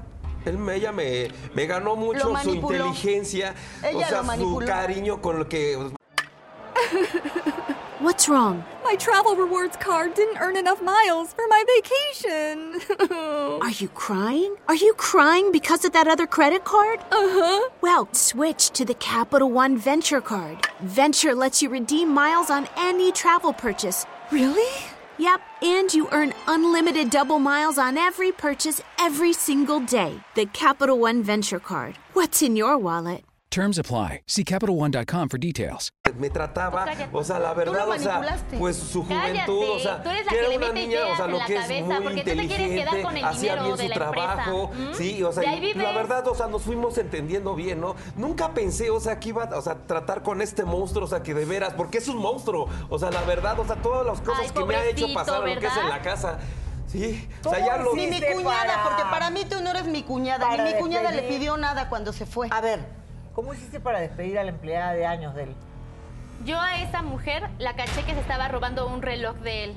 [0.49, 5.47] él ella me, me ganó mucho su inteligencia, Ella o sea, su cariño con lo
[5.47, 5.77] que
[7.99, 8.63] What's wrong?
[8.83, 12.79] My travel rewards card didn't earn enough miles for my vacation.
[13.61, 14.55] Are you crying?
[14.67, 16.99] Are you crying because of that other credit card?
[17.11, 17.69] Uh huh.
[17.81, 20.67] Well, switch to the Capital One Venture Card.
[20.79, 24.05] Venture lets you redeem miles on any travel purchase.
[24.31, 24.85] Really?
[25.19, 30.19] Yep, and you earn unlimited double miles on every purchase every single day.
[30.35, 31.97] The Capital One Venture Card.
[32.13, 33.26] What's in your wallet?
[33.49, 34.21] Terms apply.
[34.27, 35.89] See CapitalOne.com for details.
[36.17, 37.09] Me trataba, Cállate.
[37.15, 38.21] o sea, la Tú lo verdad, o sea,
[38.59, 40.97] pues su Cállate, juventud, o sea, tú eres la que que era le una niña,
[41.11, 42.43] o sea, lo que es cabeza, muy quieres quedar
[42.97, 44.93] inteligente, hacía bien su trabajo, ¿Mm?
[44.95, 47.95] sí, o sea, y la verdad, o sea, nos fuimos entendiendo bien, ¿no?
[48.15, 51.33] Nunca pensé, o sea, que iba, o sea, tratar con este monstruo, o sea, que
[51.33, 54.45] de veras, porque es un monstruo, o sea, la verdad, o sea, todas las cosas
[54.45, 55.89] Ay, que me ha hecho pasar lo que es en ¿verdad?
[55.89, 56.39] la casa.
[56.87, 59.69] Sí, o ¿Cómo sea, ya lo Ni mi cuñada, para- porque para mí tú no
[59.71, 60.47] eres mi cuñada.
[60.47, 62.47] para Ni mi cuñada le pidió nada cuando se fue.
[62.49, 62.79] A ver,
[63.37, 65.55] ¿cómo hiciste para despedir a la empleada de años de él?
[66.43, 69.75] Yo a esa mujer la caché que se estaba robando un reloj de él.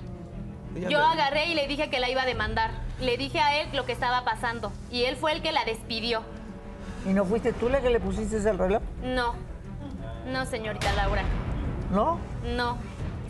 [0.88, 2.70] Yo agarré y le dije que la iba a demandar.
[3.00, 6.22] Le dije a él lo que estaba pasando y él fue el que la despidió.
[7.04, 8.82] ¿Y no fuiste tú la que le pusiste el reloj?
[9.02, 9.34] No,
[10.26, 11.22] no, señorita Laura,
[11.90, 12.18] ¿No?
[12.56, 12.78] no.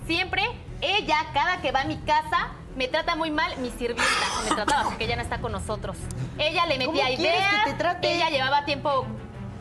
[0.06, 0.44] Siempre
[0.80, 4.04] ella, cada que va a mi casa, me trata muy mal mi sirvienta.
[4.48, 5.96] Me trataba porque ella no está con nosotros.
[6.38, 7.64] Ella le metía ¿Cómo ideas.
[7.64, 8.14] que te trate?
[8.14, 9.06] Ella llevaba tiempo,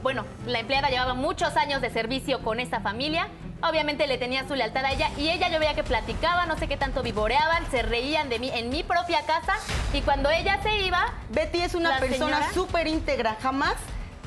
[0.01, 3.27] bueno, la empleada llevaba muchos años de servicio con esta familia.
[3.62, 6.67] Obviamente le tenía su lealtad a ella y ella yo veía que platicaba, no sé
[6.69, 9.53] qué tanto vivoreaban, se reían de mí en mi propia casa
[9.93, 13.35] y cuando ella se iba, Betty es una persona señora- súper íntegra.
[13.41, 13.75] Jamás,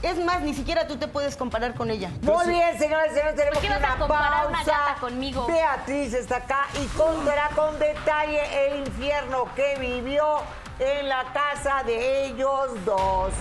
[0.03, 2.11] es más, ni siquiera tú te puedes comparar con ella.
[2.21, 4.73] Muy bien, señores y señores, tenemos ¿Por qué que vas a una comparar una pausa.
[4.89, 5.47] gata conmigo?
[5.47, 10.43] Beatriz está acá y contará con detalle el infierno que vivió
[10.79, 13.33] en la casa de ellos dos.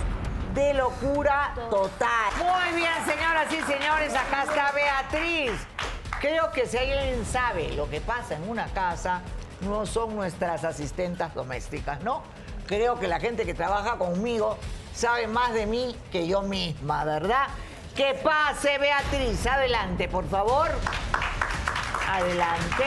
[0.54, 2.34] De locura total.
[2.38, 5.52] Muy bien, señoras y señores, acá está Beatriz.
[6.20, 9.22] Creo que si alguien sabe lo que pasa en una casa,
[9.62, 12.24] no son nuestras asistentas domésticas, ¿no?
[12.68, 14.58] Creo que la gente que trabaja conmigo
[14.94, 17.48] sabe más de mí que yo misma, ¿verdad?
[17.96, 19.46] Que pase, Beatriz.
[19.48, 20.70] Adelante, por favor.
[22.10, 22.86] Adelante.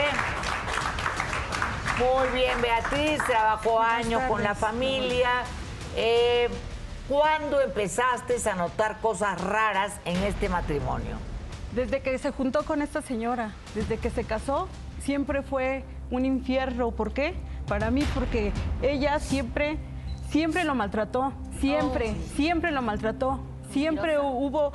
[1.98, 3.22] Muy bien, Beatriz.
[3.24, 5.44] Trabajó años con la familia.
[5.96, 6.50] Eh,
[7.08, 11.18] ¿Cuándo empezaste a notar cosas raras en este matrimonio?
[11.74, 14.68] Desde que se juntó con esta señora, desde que se casó,
[15.02, 16.92] siempre fue un infierno.
[16.92, 17.34] ¿Por qué?
[17.68, 19.76] Para mí, porque ella siempre,
[20.30, 21.34] siempre lo maltrató.
[21.60, 23.40] Siempre, siempre lo maltrató.
[23.70, 24.72] Siempre hubo.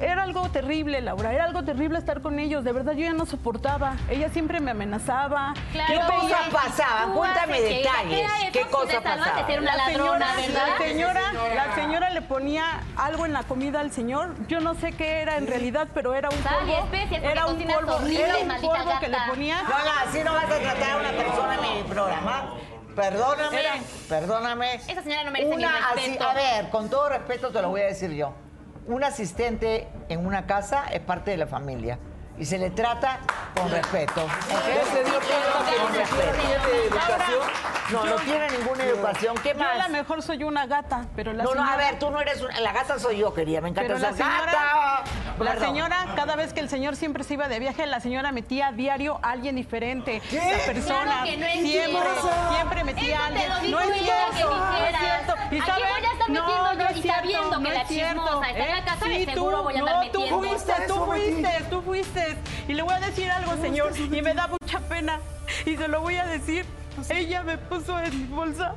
[0.00, 1.32] Era algo terrible, Laura.
[1.32, 2.64] Era algo terrible estar con ellos.
[2.64, 3.96] De verdad, yo ya no soportaba.
[4.10, 5.54] Ella siempre me amenazaba.
[5.72, 7.12] ¿Qué veía- pasaban?
[7.12, 8.30] Cuéntame detalles.
[8.52, 9.46] ¿Qué pasaban?
[9.46, 11.20] ser una la ladrona, señora, la señora,
[11.54, 12.64] la señora le ponía
[12.96, 14.34] algo en la comida al señor.
[14.48, 16.88] Yo no sé qué era en realidad, pero era un polvo.
[17.22, 19.62] Era un polvo, horrible, era un polvo que le ponía.
[19.62, 22.54] No, no, así no vas a tratar a una persona en mi programa.
[22.94, 23.58] Perdóname,
[24.08, 24.74] perdóname.
[24.74, 26.28] Esa señora no merece mi Una respeto.
[26.28, 28.34] a ver, con todo respeto te lo voy a decir yo.
[28.86, 31.98] Un asistente en una casa es parte de la familia
[32.38, 33.20] y se le trata
[33.54, 34.26] con respeto.
[37.92, 39.36] No, no tiene ninguna educación.
[39.42, 39.86] ¿Qué Yo a más?
[39.88, 41.72] lo mejor soy una gata, pero la No, no, señora...
[41.74, 42.58] a ver, tú no eres una...
[42.60, 43.60] La gata soy yo, querida.
[43.60, 45.04] Me encanta Pero la esa señora, gata.
[45.38, 45.66] la Perdón.
[45.68, 48.72] señora, cada vez que el señor siempre se iba de viaje, la señora metía a
[48.72, 50.22] diario a alguien diferente.
[50.30, 50.36] ¿Qué?
[50.38, 52.00] La persona Claro que no es siempre,
[52.54, 53.70] siempre metía a alguien.
[53.70, 55.34] no es cierto, que no es cierto.
[55.50, 55.82] ¿Y Aquí
[56.40, 58.22] metiendo no yo es y cierto, sabiendo que no la es cierto.
[58.22, 58.84] chismosa está en la ¿Eh?
[58.84, 60.36] casa, de Sí, seguro tú, voy a andar no, metiendo.
[60.40, 62.36] tú fuiste, tú fuiste, tú fuiste.
[62.68, 65.18] Y le voy a decir algo, señor, y me da mucha pena.
[65.66, 66.64] Y se lo voy a decir.
[67.08, 68.74] Ella me puso en mi bolsa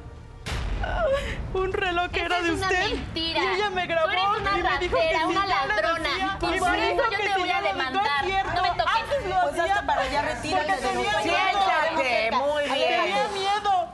[1.53, 2.93] un reloj que era es de una usted.
[2.93, 3.43] mentira.
[3.43, 6.09] Y ella me grabó Tú eres una y me dijo que ratera, si una ladrona.
[6.09, 8.03] decía- Y por me eso yo que te si voy a demandar.
[8.03, 8.51] No es cierto.
[8.55, 8.85] No me toques.
[8.95, 11.11] Antes lo Pues hacía para allá, retírate de miedo.
[11.23, 12.75] Siéntate, muy bien.
[12.75, 13.29] Tenía miedo,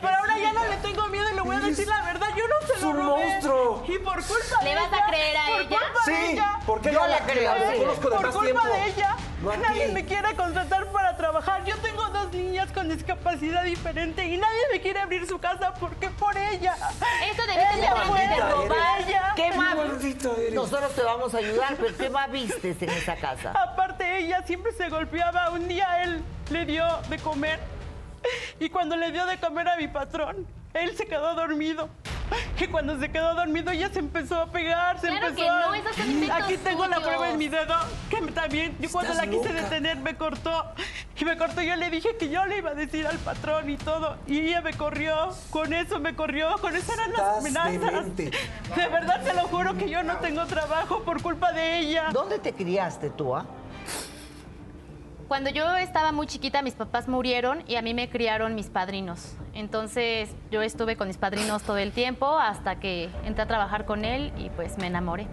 [0.02, 2.28] pero ahora ya no le tengo miedo y le voy a decir la verdad.
[2.36, 3.26] Yo no se Es lo un robé.
[3.26, 3.84] monstruo.
[3.88, 5.70] Y por culpa ¿Le de vas a ella, creer a por ella?
[5.70, 8.46] culpa de Sí, ella, porque Yo ella la la creo, conozco de por más culpa
[8.62, 8.68] tiempo.
[8.68, 11.64] de ella, No nadie me quiere contratar para trabajar.
[11.66, 16.10] Yo tengo dos niñas con discapacidad diferente y nadie me quiere abrir su casa porque
[16.10, 16.76] por ella.
[17.32, 19.02] Eso debiste Ella de fue antes de Maldita robar.
[19.02, 19.34] ella.
[19.36, 19.76] ¿Qué más?
[19.76, 20.54] Maldita eres.
[20.54, 23.52] Nosotros te vamos a ayudar, pero ¿qué más vistes en esa casa?
[23.52, 25.50] Aparte ella siempre se golpeaba.
[25.52, 27.60] Un día él le dio de comer
[28.60, 31.90] y cuando le dio de comer a mi patrón, él se quedó dormido.
[32.62, 35.60] Y cuando se quedó dormido ella se empezó a pegar, se Claro empezó que a...
[35.68, 37.76] no, esos son Aquí tengo la prueba en mi dedo,
[38.10, 39.62] que me- también, yo cuando la quise loca.
[39.64, 40.72] detener me cortó.
[41.18, 43.76] Y me cortó, yo le dije que yo le iba a decir al patrón y
[43.78, 44.16] todo.
[44.28, 47.80] Y ella me corrió, con eso me corrió, con eso eran las amenazas.
[47.82, 48.32] demente.
[48.76, 52.10] De verdad te lo juro que yo no tengo trabajo por culpa de ella.
[52.14, 53.46] ¿Dónde te criaste tú, ah?
[55.32, 59.34] Cuando yo estaba muy chiquita, mis papás murieron y a mí me criaron mis padrinos.
[59.54, 64.04] Entonces yo estuve con mis padrinos todo el tiempo hasta que entré a trabajar con
[64.04, 65.28] él y pues me enamoré.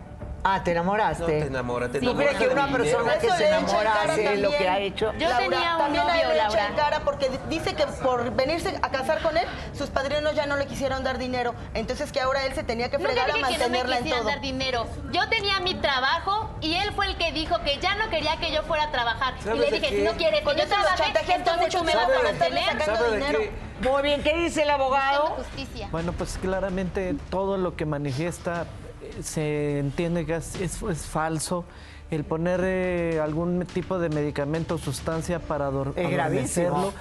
[0.45, 1.23] Ah, ¿te enamoraste?
[1.23, 2.85] No, te enamoras, te ¿Tú crees enamoras que una dinero.
[2.85, 4.53] persona que se enamora hace lo también.
[4.63, 5.13] que ha hecho?
[5.19, 6.67] Yo tenía un también novio, le echa Laura.
[6.69, 9.47] en cara porque dice que por venirse a casar con él,
[9.77, 11.55] sus padrinos ya no le quisieron dar dinero.
[11.75, 13.97] Entonces que ahora él se tenía que Nunca fregar a dije que no me mantenerla
[13.99, 14.87] quisieran dar dinero.
[15.13, 18.53] Yo tenía mi trabajo y él fue el que dijo que ya no quería que
[18.53, 19.35] yo fuera a trabajar.
[19.41, 22.09] Y ¿Sabes le dije, si no quieres que Con yo trabaje, entonces tú me vas
[22.09, 22.65] a mantener.
[22.79, 23.41] sacando dinero.
[23.81, 25.27] Muy bien, ¿qué dice el abogado?
[25.37, 25.89] justicia.
[25.91, 28.67] Bueno, pues claramente todo lo que manifiesta
[29.23, 31.65] se entiende que es, es- es falso.
[32.11, 36.95] El poner eh, algún tipo de medicamento o sustancia para adormecerlo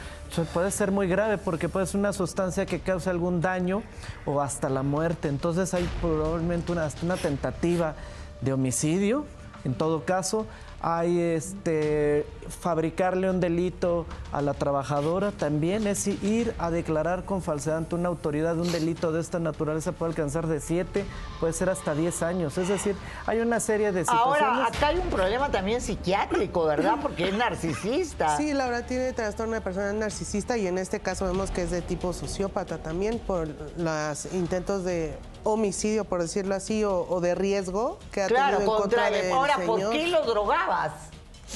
[0.54, 3.84] puede ser muy grave porque puede ser una sustancia que causa algún daño
[4.26, 5.30] o hasta la muerte.
[5.30, 7.96] Entonces hay probablemente una, hasta una tentativa
[8.42, 9.24] de homicidio.
[9.64, 10.46] En todo caso,
[10.82, 17.78] hay este fabricarle un delito a la trabajadora también es ir a declarar con falsedad
[17.78, 21.06] ante una autoridad un delito de esta naturaleza puede alcanzar de 7,
[21.40, 22.58] puede ser hasta 10 años.
[22.58, 24.42] Es decir, hay una serie de situaciones.
[24.42, 26.96] Ahora, acá hay un problema también psiquiátrico, ¿verdad?
[27.02, 28.38] Porque es narcisista.
[28.38, 31.82] Sí, Laura tiene trastorno de personalidad narcisista y en este caso vemos que es de
[31.82, 38.00] tipo sociópata también por los intentos de homicidio, por decirlo así, o, o de riesgo
[38.12, 39.92] que ha Claro, tenido en contra contra del Ahora, ¿por señor.
[39.94, 40.92] qué lo drogabas?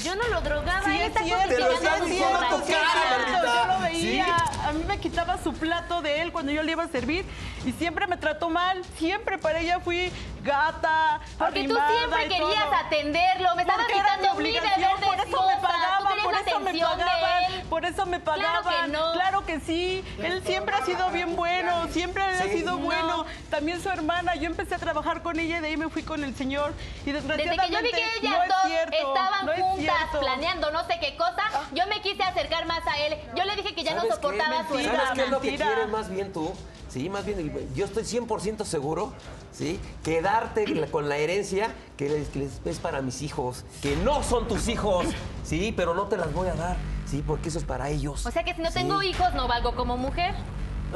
[0.06, 4.84] Yo no lo drogaba, Sí, él sí, sí, es cierto, Yo lo veía, a mí
[4.88, 7.26] me quitaba su plato de él cuando yo le iba a servir
[7.66, 10.10] y siempre me trató mal, siempre para ella fui
[10.44, 12.74] gata, Porque tú siempre y querías todo.
[12.76, 16.80] atenderlo, me mi quitando mi obligación, deber de por eso me pagaban, por eso me
[16.80, 18.92] pagaban, por eso me Claro que pagaban.
[18.92, 19.12] no.
[19.14, 22.50] Claro que sí, él siempre ha sido bien bueno, siempre ha Sí.
[22.60, 22.86] sido No.
[22.86, 23.26] bueno.
[23.50, 26.24] También su hermana, yo empecé a trabajar con ella y de ahí me fui con
[26.24, 26.74] el señor
[27.06, 29.62] y Desde que yo vi desgraciadamente que no ellas es dos cierto, estaban no es
[29.62, 33.18] juntas planeando no sé qué cosa, yo me quise acercar más a él.
[33.36, 35.14] Yo le dije que ya no soportaba su ¿Sabes hermana.
[35.16, 36.54] qué es lo que quieres más bien tú?
[36.92, 39.14] Sí, más bien, yo estoy 100% seguro,
[39.54, 39.80] ¿sí?
[40.04, 44.48] Quedarte con la herencia que les, que les es para mis hijos, que no son
[44.48, 45.06] tus hijos,
[45.46, 45.74] ¿sí?
[45.76, 46.76] Pero no te las voy a dar,
[47.10, 47.24] ¿sí?
[47.26, 48.26] Porque eso es para ellos.
[48.26, 48.76] O sea que si no Sí.
[48.80, 50.36] tengo hijos no valgo como mujer.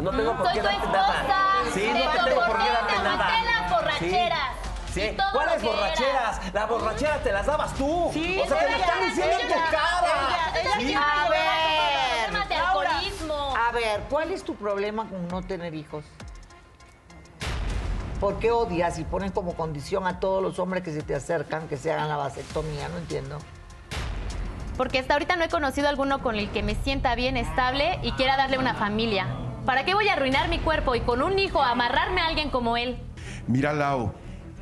[0.02, 1.24] No tengo por qué darte esposa.
[1.24, 1.54] nada.
[1.74, 3.12] Sí, te no te tengo por qué darte te nada.
[3.14, 4.50] aguanté las borracheras.
[4.94, 5.18] Sí.
[5.34, 6.40] ¿Cuáles borracheras?
[6.42, 6.52] era.
[6.54, 8.10] Las borracheras te las dabas tú.
[8.14, 10.52] Sí, o sea, te lo están diciendo en tu cara.
[10.62, 11.40] ella, ella A ver,
[12.30, 13.54] problemas de Laura, alcoholismo.
[13.56, 16.06] A ver, ¿cuál es tu problema con no tener hijos?
[18.20, 21.68] ¿Por qué odias y pones como condición a todos los hombres que se te acercan
[21.68, 22.88] que se hagan la vasectomía?
[22.90, 23.38] No entiendo.
[24.78, 28.00] Porque hasta ahorita no he conocido a alguno con el que me sienta bien, estable
[28.04, 29.28] y quiera darle una familia.
[29.66, 32.78] ¿Para qué voy a arruinar mi cuerpo y con un hijo amarrarme a alguien como
[32.78, 32.98] él?
[33.48, 34.14] Mira, Lau,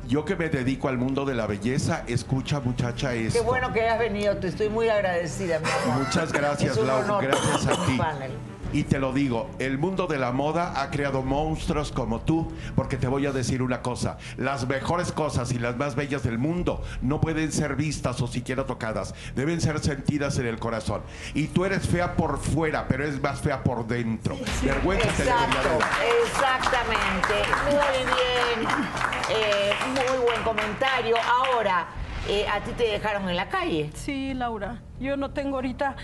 [0.06, 3.38] yo que me dedico al mundo de la belleza, escucha, muchacha, esto.
[3.40, 6.06] Qué bueno que hayas venido, te estoy muy agradecida, mi amor.
[6.06, 7.96] Muchas gracias, Es un Lau, honor gracias a ti.
[7.98, 8.32] panel.
[8.74, 12.96] Y te lo digo, el mundo de la moda ha creado monstruos como tú, porque
[12.96, 16.82] te voy a decir una cosa, las mejores cosas y las más bellas del mundo
[17.00, 21.02] no pueden ser vistas o siquiera tocadas, deben ser sentidas en el corazón.
[21.34, 24.36] Y tú eres fea por fuera, pero eres más fea por dentro.
[24.64, 25.90] Vergüenza te debería de Exacto, dar.
[26.26, 27.34] exactamente.
[27.70, 28.68] Muy bien.
[29.30, 31.14] Eh, muy buen comentario.
[31.24, 31.86] Ahora,
[32.28, 33.90] eh, ¿a ti te dejaron en la calle?
[33.94, 35.94] Sí, Laura, yo no tengo ahorita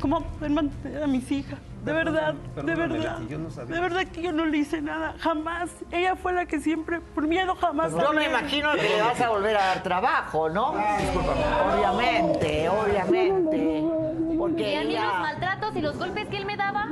[0.00, 1.58] cómo poder mantener a mis hijas.
[1.84, 3.18] De verdad, de verdad.
[3.18, 3.76] Leti, yo no sabía.
[3.76, 5.70] De verdad que yo no le hice nada, jamás.
[5.92, 7.92] Ella fue la que siempre, por miedo jamás.
[7.92, 10.70] Yo me imagino que le vas a volver a dar trabajo, ¿no?
[10.70, 13.84] Obviamente, obviamente.
[14.32, 16.88] ¿Y Porque a mí los maltratos y los golpes que él me daba?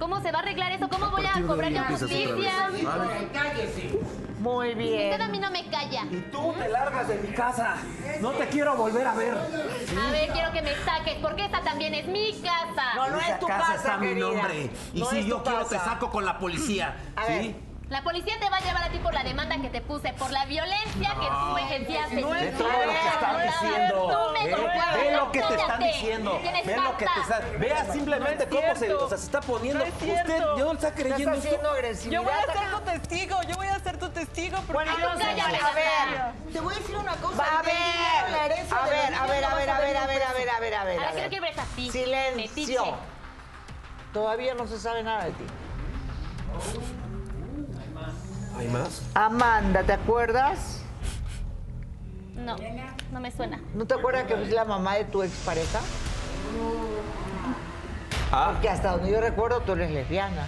[0.00, 0.88] ¿Cómo se va a arreglar eso?
[0.88, 2.70] ¿Cómo voy a cobrar yo justicia?
[4.46, 5.10] Muy bien.
[5.10, 6.04] Usted a mí no me calla.
[6.30, 7.78] Tú te largas de mi casa.
[8.20, 9.34] No te quiero volver a ver.
[9.34, 12.94] A ver, quiero que me saques, porque esta también es mi casa.
[12.94, 14.70] No, no es tu casa casa, está mi nombre.
[14.94, 15.70] Y No si yo quiero, casa.
[15.70, 16.94] te saco con la policía.
[17.16, 17.24] A.
[17.88, 20.28] La policía te va a llevar a ti por la demanda que te puse, por
[20.32, 22.20] la violencia que tú ejerciaste.
[22.20, 24.32] no es todo lo que están diciendo.
[24.92, 26.40] Ve, lo que te están diciendo.
[26.64, 27.38] Ve lo que te falta.
[27.38, 27.58] está.
[27.58, 29.84] Vea simplemente No es cómo se, o sea, se está poniendo.
[29.84, 32.10] No es Usted yo no está creyendo Estás esto.
[32.10, 33.65] Yo voy a ser tu testigo, yo voy
[34.16, 34.56] testigo.
[34.56, 36.52] porque Bueno, yo sé a ver.
[36.52, 37.36] Te voy a decir una cosa.
[37.36, 40.48] Va, a ver, a ver, a ver, a ver, a ver, a ver, a ver,
[40.48, 40.98] a ver, a ver.
[40.98, 41.30] Ahora ver.
[41.30, 41.90] que veas a ti.
[41.90, 42.96] Silencio.
[44.12, 45.44] Todavía no se sabe nada de ti.
[48.58, 49.02] ¿Hay más?
[49.14, 50.80] Amanda, ¿te acuerdas?
[52.34, 52.56] No,
[53.12, 53.60] no me suena.
[53.74, 55.80] ¿No te acuerdas que es la mamá de tu expareja?
[58.32, 60.46] Ah, Que hasta donde yo recuerdo tú eres lesbiana.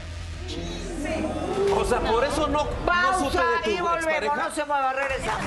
[1.77, 3.39] O sea, por eso no, no Pausa supe
[3.69, 4.37] de y tu volvemos, expareja.
[4.37, 5.45] no se mueva, regresamos.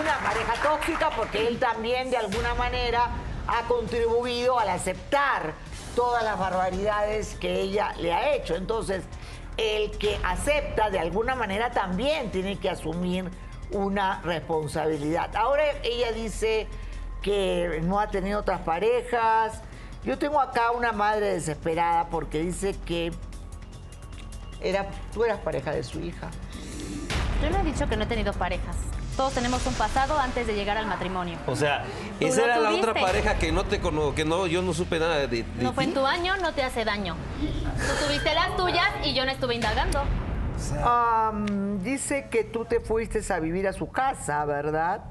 [0.00, 3.08] una pareja tóxica porque él también de alguna manera
[3.46, 5.54] ha contribuido al aceptar
[5.96, 8.54] todas las barbaridades que ella le ha hecho.
[8.54, 9.02] Entonces,
[9.56, 13.30] el que acepta de alguna manera también tiene que asumir
[13.72, 15.34] una responsabilidad.
[15.36, 16.66] Ahora ella dice
[17.22, 19.60] que no ha tenido otras parejas.
[20.04, 23.12] Yo tengo acá una madre desesperada porque dice que
[24.60, 26.30] era, tú eras pareja de su hija.
[27.42, 28.76] Yo no he dicho que no he tenido parejas.
[29.16, 31.38] Todos tenemos un pasado antes de llegar al matrimonio.
[31.46, 31.84] O sea,
[32.20, 35.26] esa era la otra pareja que no te cono que no, yo no supe nada
[35.26, 37.16] de, de No fue en tu año, no te hace daño.
[37.40, 40.04] Tú tuviste las tuyas y yo no estuve indagando.
[41.82, 45.04] Dice que tú te fuiste a vivir a su casa, ¿verdad?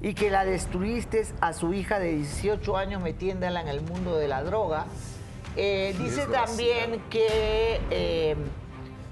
[0.00, 4.28] Y que la destruiste a su hija de 18 años metiéndola en el mundo de
[4.28, 4.86] la droga.
[5.56, 8.36] Eh, dice también que eh,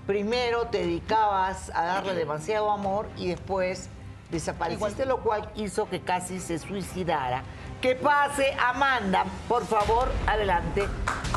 [0.06, 3.88] primero te dedicabas a darle demasiado amor y después
[4.30, 7.42] desapareciste, lo cual hizo que casi se suicidara.
[7.80, 10.86] Que pase Amanda, por favor, adelante.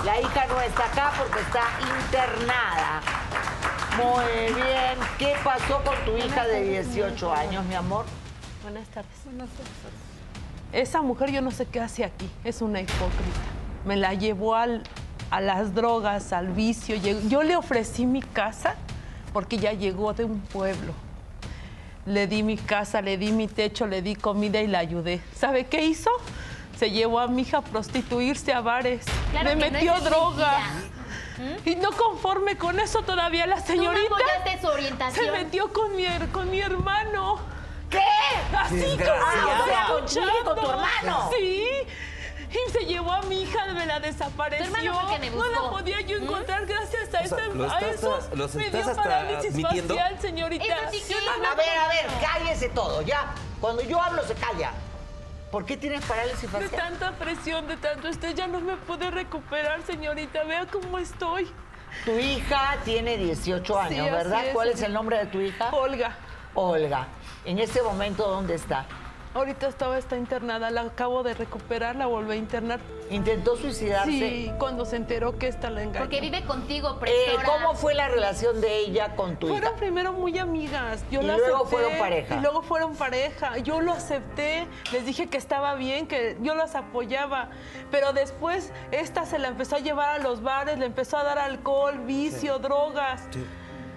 [0.06, 1.64] La hija no está acá porque está
[2.06, 3.02] internada.
[3.98, 4.98] Muy bien.
[5.18, 8.06] ¿Qué pasó con tu hija de 18 años, mi amor?
[8.64, 9.12] Buenas tardes.
[10.72, 13.40] Esa mujer yo no sé qué hace aquí, es una hipócrita.
[13.86, 14.84] Me la llevó al-
[15.30, 16.96] a las drogas, al vicio.
[16.96, 18.76] Yo le ofrecí mi casa
[19.34, 20.94] porque ya llegó de un pueblo.
[22.06, 25.22] Le di mi casa, le di mi techo, le di comida y la ayudé.
[25.36, 26.10] ¿Sabe qué hizo?
[26.78, 29.06] Se llevó a mi hija a prostituirse a bares.
[29.32, 30.60] Claro Me no, metió es droga.
[31.66, 34.16] Y no conforme con eso todavía la señorita
[34.62, 37.40] su se metió con mi, con mi hermano.
[37.90, 38.00] ¿Qué?
[38.58, 41.30] Así y con tu hermano.
[41.38, 41.64] Sí.
[42.68, 44.72] Y se llevó a mi hija, me la desapareció.
[44.72, 48.38] Me No la podía yo encontrar gracias a, O sea, ese- lo a estás- esos.
[48.38, 50.66] los me dio parálisis facial, señorita.
[50.92, 51.48] Sí que no.
[51.50, 53.34] A ver, a ver, cállese todo, ya.
[53.62, 54.72] Cuando yo hablo se calla.
[55.52, 56.72] ¿Por qué tienes parálisis De facial?
[56.72, 60.44] tanta presión, de tanto usted ya no me puede recuperar, señorita.
[60.44, 61.50] Vea cómo estoy.
[62.04, 64.46] Tu hija tiene 18 años, Sí, ¿verdad?
[64.48, 64.54] es.
[64.54, 65.70] ¿Cuál es el nombre de tu hija?
[65.72, 66.18] Olga.
[66.54, 67.08] Olga.
[67.46, 68.86] En este momento, ¿dónde está?
[69.38, 72.80] Ahorita estaba, está internada, la acabo de recuperar, la volví a internar.
[73.12, 74.10] ¿Intentó suicidarse?
[74.10, 76.00] Sí, cuando se enteró que esta la engañó.
[76.06, 77.44] Porque vive contigo, Eh, presora.
[77.46, 79.78] ¿Cómo fue la relación de ella con tu Fueron hija?
[79.78, 81.04] primero muy amigas.
[81.12, 82.36] Yo Y la luego acepté, fueron pareja.
[82.36, 83.58] Y luego fueron pareja.
[83.60, 84.68] Yo lo acepté.
[84.92, 87.50] Les dije que estaba bien, que yo las apoyaba.
[87.92, 91.38] Pero después esta se la empezó a llevar a los bares, le empezó a dar
[91.38, 93.22] alcohol, vicio, drogas.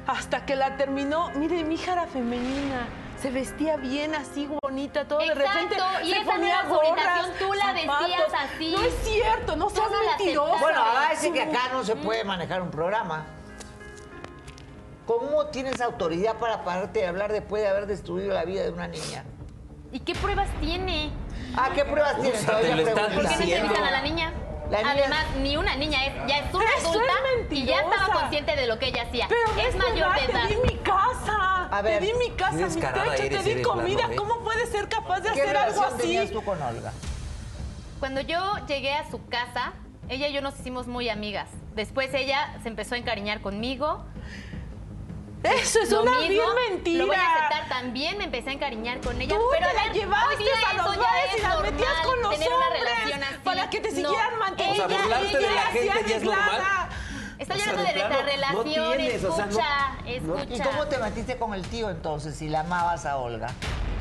[0.07, 1.31] Hasta que la terminó.
[1.31, 2.87] Mire, mi hija era femenina.
[3.21, 5.77] Se vestía bien, así bonita, todo de repente.
[6.05, 8.35] y se ponía gorras, tú la vestías zapatos.
[8.55, 8.71] así.
[8.73, 10.61] No es cierto, no seas no la mentirosa.
[10.61, 13.27] Bueno, agárrese que acá no se puede manejar un programa.
[15.07, 18.87] ¿Cómo tienes autoridad para pararte de hablar después de haber destruido la vida de una
[18.89, 19.25] niña?
[19.93, 21.11] ¿Y qué pruebas tiene?
[21.57, 22.41] Ah, ¿qué pruebas O tienes?
[22.41, 24.33] sea, te lo están ¿Por qué no entrevistan a la niña?
[24.71, 27.81] La niña- Además, ni una niña es, ya es una Eso es adulta y ya
[27.81, 29.27] estaba consciente de lo que ella hacía.
[29.29, 30.49] Pero es mayor de edad.
[30.49, 31.69] Te di mi casa.
[31.73, 34.07] A ver, te di mi casa, mi techo, te di comida.
[34.11, 34.17] ¿eh?
[34.17, 35.97] ¿Cómo puedes ser capaz de ¿Qué hacer algo así?
[35.99, 36.93] tenías tú con Olga?
[37.99, 39.73] Cuando yo llegué a su casa,
[40.09, 41.49] ella y yo nos hicimos muy amigas.
[41.75, 44.05] Después ella se empezó a encariñar conmigo.
[45.43, 46.99] Eso es Lo una mismo, vil mentira.
[46.99, 49.37] Lo voy a aceptar también, me empecé a encariñar con ella.
[49.37, 52.49] Tú pero te la llevaste a los bares es y la metías con los tener
[52.53, 53.35] una hombres relación así.
[53.43, 54.85] para que te No, siguieran manteniendo.
[54.85, 56.63] O sea, burlarte de la gente ya es normal.
[57.39, 60.05] Está O sea, hablando de de nuestra plano, no relación, tienes, o sea, no- escucha,
[60.05, 60.15] ¿Y
[60.55, 60.65] escucha.
[60.65, 63.49] cómo te metiste con el tío entonces si la amabas a Olga?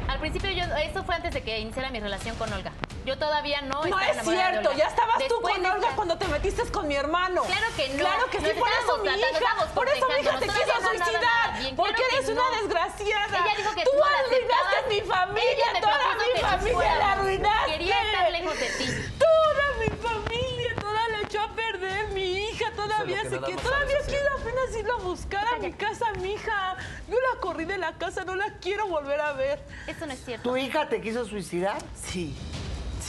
[0.09, 2.73] Al principio yo, eso fue antes de que iniciara mi relación con Olga.
[3.05, 4.75] Yo todavía no No estaba es cierto, Olga.
[4.77, 7.43] ya estabas tú con Olga estar- cuando te metiste con mi hermano.
[7.43, 7.95] Claro que no.
[7.97, 12.01] Claro que sí, por eso mi hija, por eso mi hija te quiso suicidar, porque
[12.13, 13.37] eres una desgraciada.
[13.39, 17.71] Ella dijo que tú arruinaste mi familia, toda mi familia la arruinaste.
[17.71, 18.85] Quería estar lejos de ti.
[19.17, 23.63] Toda mi familia, toda la echó a perder, mi hija todavía se nada que más
[23.63, 26.75] todavía quiero apenas irla a buscar a mi casa, mi hija.
[27.07, 29.59] Yo la corrí de la casa, no la quiero volver a ver.
[29.87, 30.47] Eso no es cierto.
[30.49, 31.77] ¿Tu hija te quiso suicidar?
[31.95, 32.37] Sí,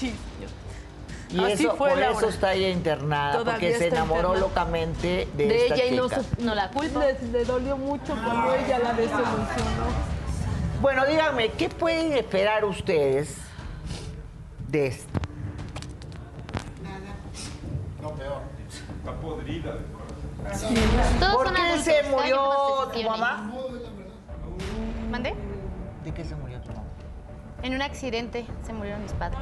[0.00, 0.50] sí, señor.
[1.32, 4.40] Y Así eso, fue, por eso está ella internada, Todavía porque se enamoró internada.
[4.40, 7.00] locamente de, de esta ella y no, su- no la culpa.
[7.06, 10.10] Le, le dolió mucho cuando ella la desilusionó.
[10.82, 13.36] Bueno, díganme, ¿qué pueden esperar ustedes
[14.68, 15.18] de esto?
[18.02, 18.40] No, peor.
[18.98, 19.84] Está podrida de
[20.42, 20.74] corazón.
[21.32, 23.52] ¿Por qué se murió tu mamá?
[25.10, 25.34] ¿Mandé?
[26.04, 26.49] ¿De qué se murió?
[27.62, 29.40] En un accidente se murieron mis padres.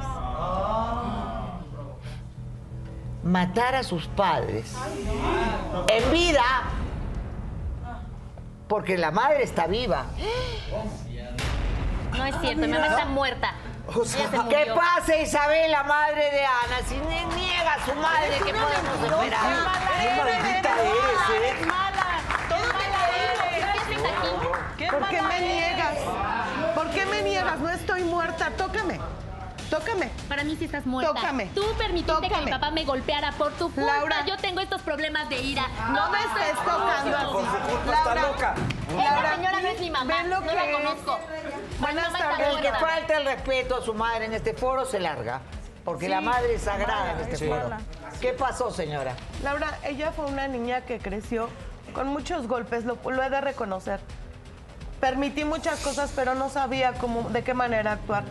[3.23, 4.73] Matar a sus padres
[5.89, 6.43] en vida,
[8.67, 10.05] porque la madre está viva.
[12.17, 13.53] No es cierto, mi mamá está muerta.
[13.87, 14.75] O sea, Ella se ¿Qué murió.
[14.75, 16.79] pasa, Isabel, la madre de Ana?
[16.87, 16.95] Si
[17.35, 19.41] niega a su madre, ¿qué podemos esperar?
[19.99, 21.67] Qué maldita eres, ¿eh?
[24.91, 25.97] ¿Por qué me niegas?
[26.75, 27.59] ¿Por qué me niegas?
[27.59, 28.51] No estoy muerta.
[28.57, 28.99] Tócame.
[29.69, 30.09] Tócame.
[30.27, 31.13] Para mí sí estás muerta.
[31.13, 31.45] Tócame.
[31.53, 33.97] Tú permitiste que mi papá me golpeara por tu culpa.
[33.97, 34.25] Laura.
[34.25, 35.63] Yo tengo estos problemas de ira.
[35.91, 37.25] No me estés tocando así.
[37.31, 38.55] Por su culpa está Laura, loca.
[38.87, 40.13] Esa Laura, señora no es mi mamá.
[40.15, 40.75] ven lo no que la es.
[40.75, 41.19] conozco.
[41.79, 42.55] Buenas Mi mamá está tardes.
[42.55, 45.41] El que falta el respeto a su madre en este foro se larga.
[45.85, 46.11] Porque Sí.
[46.11, 47.47] la madre es sagrada en este sí.
[47.47, 47.69] foro.
[48.19, 49.13] ¿Qué pasó, señora?
[49.43, 51.47] Laura, ella fue una niña que creció
[51.93, 53.99] con muchos golpes, lo, lo he de reconocer.
[54.99, 58.23] Permití muchas cosas, pero no sabía cómo, de qué manera actuar.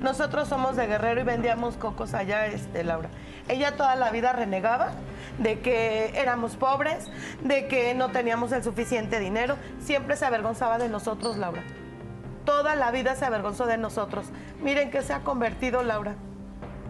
[0.00, 3.10] Nosotros somos de Guerrero y vendíamos cocos allá, este, Laura.
[3.48, 4.92] Ella toda la vida renegaba
[5.38, 7.10] de que éramos pobres,
[7.42, 9.56] de que no teníamos el suficiente dinero.
[9.80, 11.62] Siempre se avergonzaba de nosotros, Laura.
[12.44, 14.26] Toda la vida se avergonzó de nosotros.
[14.62, 16.14] Miren que se ha convertido, Laura.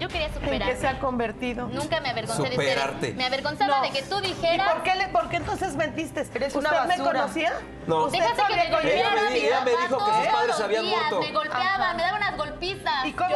[0.00, 0.64] Yo quería ¿En superarme.
[0.64, 1.66] qué se ha convertido?
[1.68, 3.06] Nunca me avergoncé de Superarte.
[3.08, 3.16] ser.
[3.16, 3.82] Me avergonzaba No.
[3.82, 4.72] de que tú ¿Y dijeras.
[4.72, 6.20] por qué, le- por qué entonces mentiste?
[6.34, 7.20] Eres ¿Usted una me basura.
[7.20, 7.52] conocía?
[7.86, 8.04] No.
[8.04, 10.96] ¿Usted Dejaste que me golpeara Ella me ella me dijo que sus padres habían días,
[10.98, 11.20] muerto.
[11.20, 11.94] Me golpeaba, Ajá.
[11.94, 13.04] me daba unas golpizas.
[13.04, 13.28] ¿Y cómo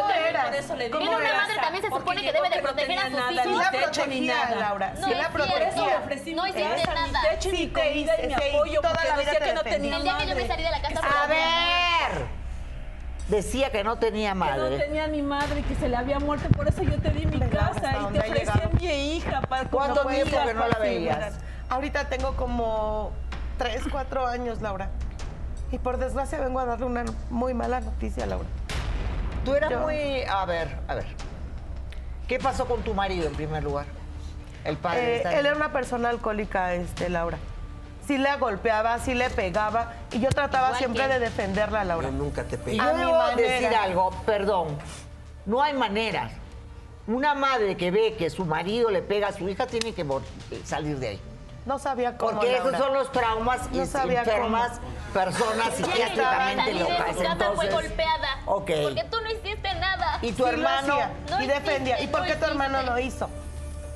[0.85, 0.99] digo.
[0.99, 1.43] ¿Cómo Una eras?
[1.43, 3.45] madre también se Porque supone que debe de proteger a sus nada, Sí ni la
[3.45, 3.73] hijos.
[4.07, 4.51] ni protegía.
[4.61, 4.95] Laura.
[4.95, 5.33] No la cierto.
[5.33, 5.99] Por eso le protegía.
[5.99, 7.07] ofrecí No hiciste nada.
[7.07, 9.63] mi techo y mi te comida y hice, mi apoyo toda la vida que no
[9.63, 11.01] tenía El día que yo me salí de la casa.
[11.23, 12.34] A ver.
[13.29, 14.79] Decía que no tenía Que no madre.
[14.79, 17.97] tenía ni madre, que se le había muerto, por eso yo te di mi casa
[18.11, 21.35] y te ofrecí a mi hija para ¿Cuánto tiempo que no la veías?
[21.71, 23.13] Ahorita tengo como
[23.59, 24.91] 3, 4 años, Laura.
[25.73, 28.47] Y por desgracia vengo a darle una muy mala noticia, Laura.
[29.45, 30.23] Tú eras Yo- muy...
[30.25, 31.07] A ver, a ver.
[32.29, 33.87] ¿Qué pasó con tu marido en primer lugar?
[34.65, 35.01] El padre.
[35.01, 37.39] de Eh, él era una persona alcohólica, este, Laura.
[38.07, 39.93] Sí le golpeaba, sí le pegaba.
[40.13, 42.09] Y yo trataba Igual siempre que- de defenderla, Laura.
[42.09, 42.77] Yo nunca te Y pegué.
[42.77, 43.49] yo A mi debo manera.
[43.49, 44.79] decir algo, perdón.
[45.47, 46.31] No hay manera.
[47.07, 50.23] Una madre que ve que su marido le pega a su hija tiene que mor-
[50.65, 51.21] salir de ahí.
[51.67, 54.81] No sabía cómo, Porque esos son los traumas y No sabía enfermas
[55.15, 56.97] personas psiquiátricamente locas.
[57.17, 58.29] su casa, fue Entonces, golpeada.
[58.47, 58.71] ok.
[58.83, 60.19] Porque tú no hiciste nada.
[60.21, 60.99] ¿Y tu Sí hermano?
[61.31, 61.95] No y defendía.
[61.95, 63.31] hiciste, ¿Y por no qué tu hermano lo hizo?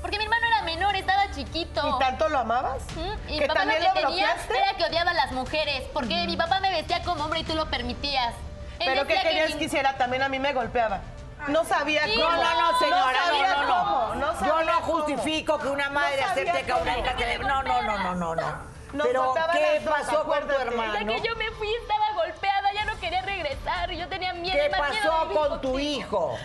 [0.00, 0.46] Porque mi hermano
[0.78, 1.96] menor, estaba chiquito.
[1.96, 2.82] ¿Y tanto lo amabas?
[2.96, 3.28] ¿Mm?
[3.30, 4.56] Y ¿Que mi papá también lo lo que tenía bloqueaste?
[4.56, 5.82] era que odiaba a las mujeres.
[5.92, 8.34] Porque mi papá me vestía como hombre y tú lo permitías.
[8.78, 9.94] Él ¿Pero qué querías que hiciera?
[9.98, 11.00] También a mí me golpeaba.
[11.48, 12.28] No sabía Sí, cómo.
[12.30, 13.84] No, no, no, señora, no, sabía no, no.
[13.84, 14.92] cómo, no Yo no cómo.
[14.92, 17.38] justifico que una madre acepte que a una hija se le...
[17.38, 18.68] No, no, no, no, no, no.
[18.92, 20.92] Nos Pero, ¿qué dos, pasó con tu hermano?
[20.98, 23.90] día que yo me fui estaba golpeada, ya no quería regresar.
[23.90, 24.56] Yo tenía miedo.
[24.58, 26.38] ¿Qué más miedo de pasó con tu hijo?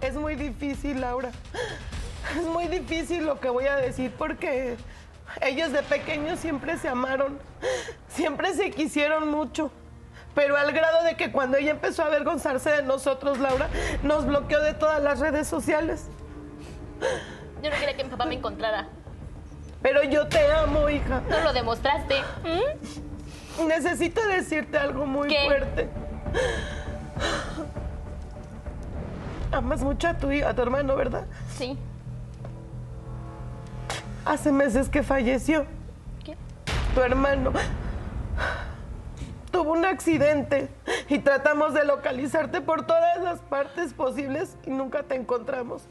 [0.00, 1.30] Es muy difícil, Laura.
[2.36, 4.76] Es muy difícil lo que voy a decir porque
[5.40, 7.38] ellos de pequeños siempre se amaron,
[8.08, 9.70] siempre se quisieron mucho.
[10.34, 13.68] Pero al grado de que cuando ella empezó a avergonzarse de nosotros, Laura,
[14.02, 16.06] nos bloqueó de todas las redes sociales.
[17.62, 18.88] Yo no quería que mi papá me encontrara.
[19.82, 21.22] Pero yo te amo, hija.
[21.28, 22.22] No lo demostraste.
[22.44, 23.66] ¿Mm?
[23.66, 25.44] Necesito decirte algo muy ¿Qué?
[25.46, 25.88] fuerte.
[29.50, 31.26] Amas mucho a tu, a tu hermano, ¿verdad?
[31.56, 31.76] Sí.
[34.28, 35.64] Hace meses que falleció.
[36.22, 36.36] ¿Qué?
[36.94, 37.50] Tu hermano
[39.50, 40.68] tuvo un accidente
[41.08, 45.84] y tratamos de localizarte por todas las partes posibles y nunca te encontramos.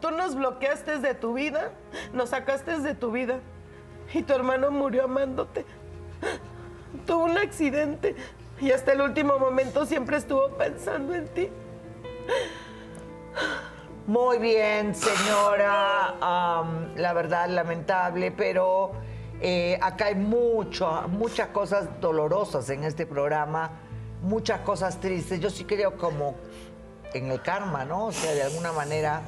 [0.00, 1.70] Tú nos bloqueaste de tu vida,
[2.12, 3.38] nos sacaste de tu vida
[4.12, 5.64] y tu hermano murió amándote.
[7.06, 8.16] Tuvo un accidente
[8.60, 11.48] y hasta el último momento siempre estuvo pensando en ti.
[14.06, 16.16] Muy bien, señora.
[16.96, 18.90] La verdad, lamentable, pero
[19.40, 23.70] eh, acá hay mucho, muchas cosas dolorosas en este programa,
[24.22, 25.38] muchas cosas tristes.
[25.38, 26.34] Yo sí creo como
[27.14, 28.06] en el karma, ¿no?
[28.06, 29.22] O sea, de alguna manera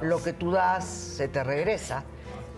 [0.00, 2.04] lo que tú das se te regresa.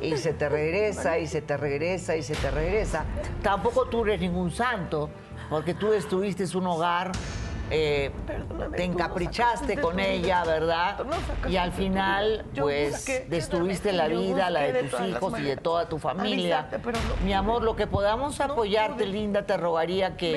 [0.01, 3.05] Y se te regresa, y se te regresa, y se te regresa.
[3.43, 5.11] Tampoco tú eres ningún santo,
[5.49, 7.13] porque tú estuviste en un hogar
[7.71, 8.13] eh,
[8.77, 10.99] te encaprichaste con ella, ¿verdad?
[11.49, 15.57] Y al final, pues, busqué, destruiste la vida, la de de tus hijos y de
[15.57, 16.61] toda tu familia.
[16.61, 20.37] avisarte, pero no Mi amor, lo que podamos apoyarte, linda, te rogaría que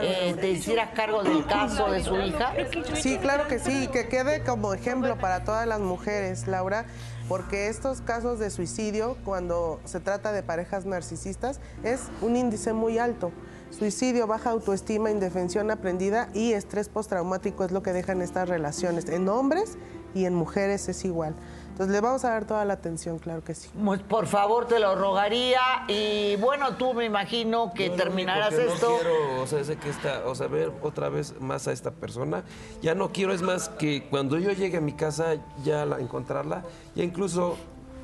[0.00, 2.52] eh, que te hicieras cargo del caso de su hija.
[2.94, 6.86] Sí, claro que sí, que quede como ejemplo para todas las mujeres, Laura,
[7.28, 12.98] porque estos casos de suicidio, cuando se trata de parejas narcisistas, es un índice muy
[12.98, 13.32] alto.
[13.76, 19.08] Suicidio, baja autoestima, indefensión aprendida y estrés postraumático es lo que dejan estas relaciones.
[19.08, 19.76] En hombres
[20.14, 21.34] y en mujeres es igual.
[21.70, 23.70] Entonces le vamos a dar toda la atención, claro que sí.
[23.74, 25.58] Muy- Por favor, te lo rogaría.
[25.88, 28.90] Y bueno, tú me imagino que único terminarás que esto.
[28.90, 31.90] No quiero, o sea, sé que esta, o sea, ver otra vez más a esta
[31.90, 32.44] persona.
[32.82, 36.62] Ya no quiero, es más que cuando yo llegue a mi casa, ya la, encontrarla,
[36.94, 37.56] ya incluso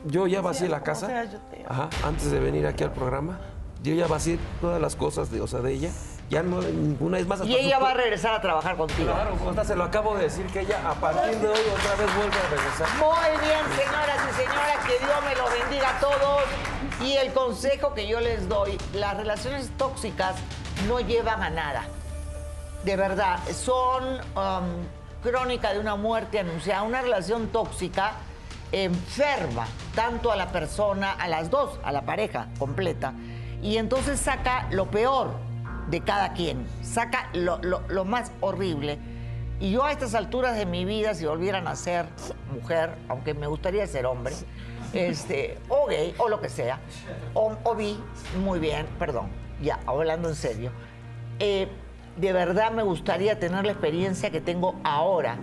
[0.07, 1.27] yo ya vacié la casa.
[1.69, 3.39] Ajá, antes de venir aquí al programa,
[3.83, 5.91] yo ya vacié todas las cosas de, o sea, de ella.
[6.31, 7.43] Ya no ninguna es más.
[7.47, 9.11] Y ella su- va a regresar a trabajar contigo.
[9.15, 12.15] Claro, Costa, se lo acabo de decir que ella a partir de hoy otra vez
[12.17, 12.89] vuelve a regresar.
[12.99, 16.43] Muy bien, señoras y señores, que Dios me lo bendiga a todos.
[17.09, 20.35] Y el consejo que yo les doy, las relaciones tóxicas
[20.87, 21.85] no llevan a nada.
[22.85, 26.83] De verdad, son um, crónica de una muerte anunciada.
[26.83, 28.13] Una relación tóxica
[28.71, 33.15] enferma tanto a la persona, a las dos, a la pareja completa.
[33.63, 35.31] Y entonces saca lo peor
[35.89, 38.99] de cada quien, saca lo, lo- lo más horrible.
[39.61, 42.07] Y yo a estas alturas de mi vida, si volvieran a ser
[42.55, 44.35] mujer, aunque me gustaría ser hombre,
[44.93, 46.79] este, o gay, o lo que sea,
[47.35, 47.99] o, o bi,
[48.41, 49.27] muy bien, perdón,
[49.61, 50.71] ya, hablando en serio,
[51.41, 51.67] eh,
[52.17, 55.39] de verdad me gustaría tener la experiencia que tengo ahora,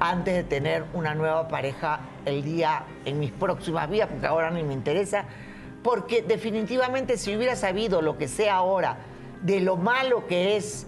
[0.00, 4.62] antes de tener una nueva pareja el día en mis próximas vidas, porque ahora ni
[4.62, 5.24] me interesa,
[5.82, 8.98] porque definitivamente si hubiera sabido lo que sé ahora
[9.42, 10.86] de lo malo que es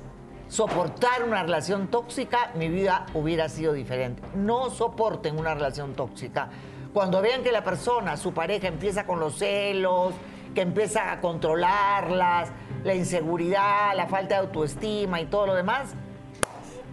[0.48, 4.22] soportar una relación tóxica, mi vida hubiera sido diferente.
[4.34, 6.50] No soporten una relación tóxica.
[6.92, 10.12] Cuando vean que la persona, su pareja, empieza con los celos,
[10.54, 12.50] que empieza a controlarlas,
[12.84, 15.94] la inseguridad, la falta de autoestima y todo lo demás,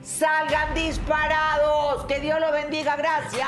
[0.02, 2.06] salgan disparados.
[2.06, 2.96] Que Dios los bendiga.
[2.96, 3.48] Gracias.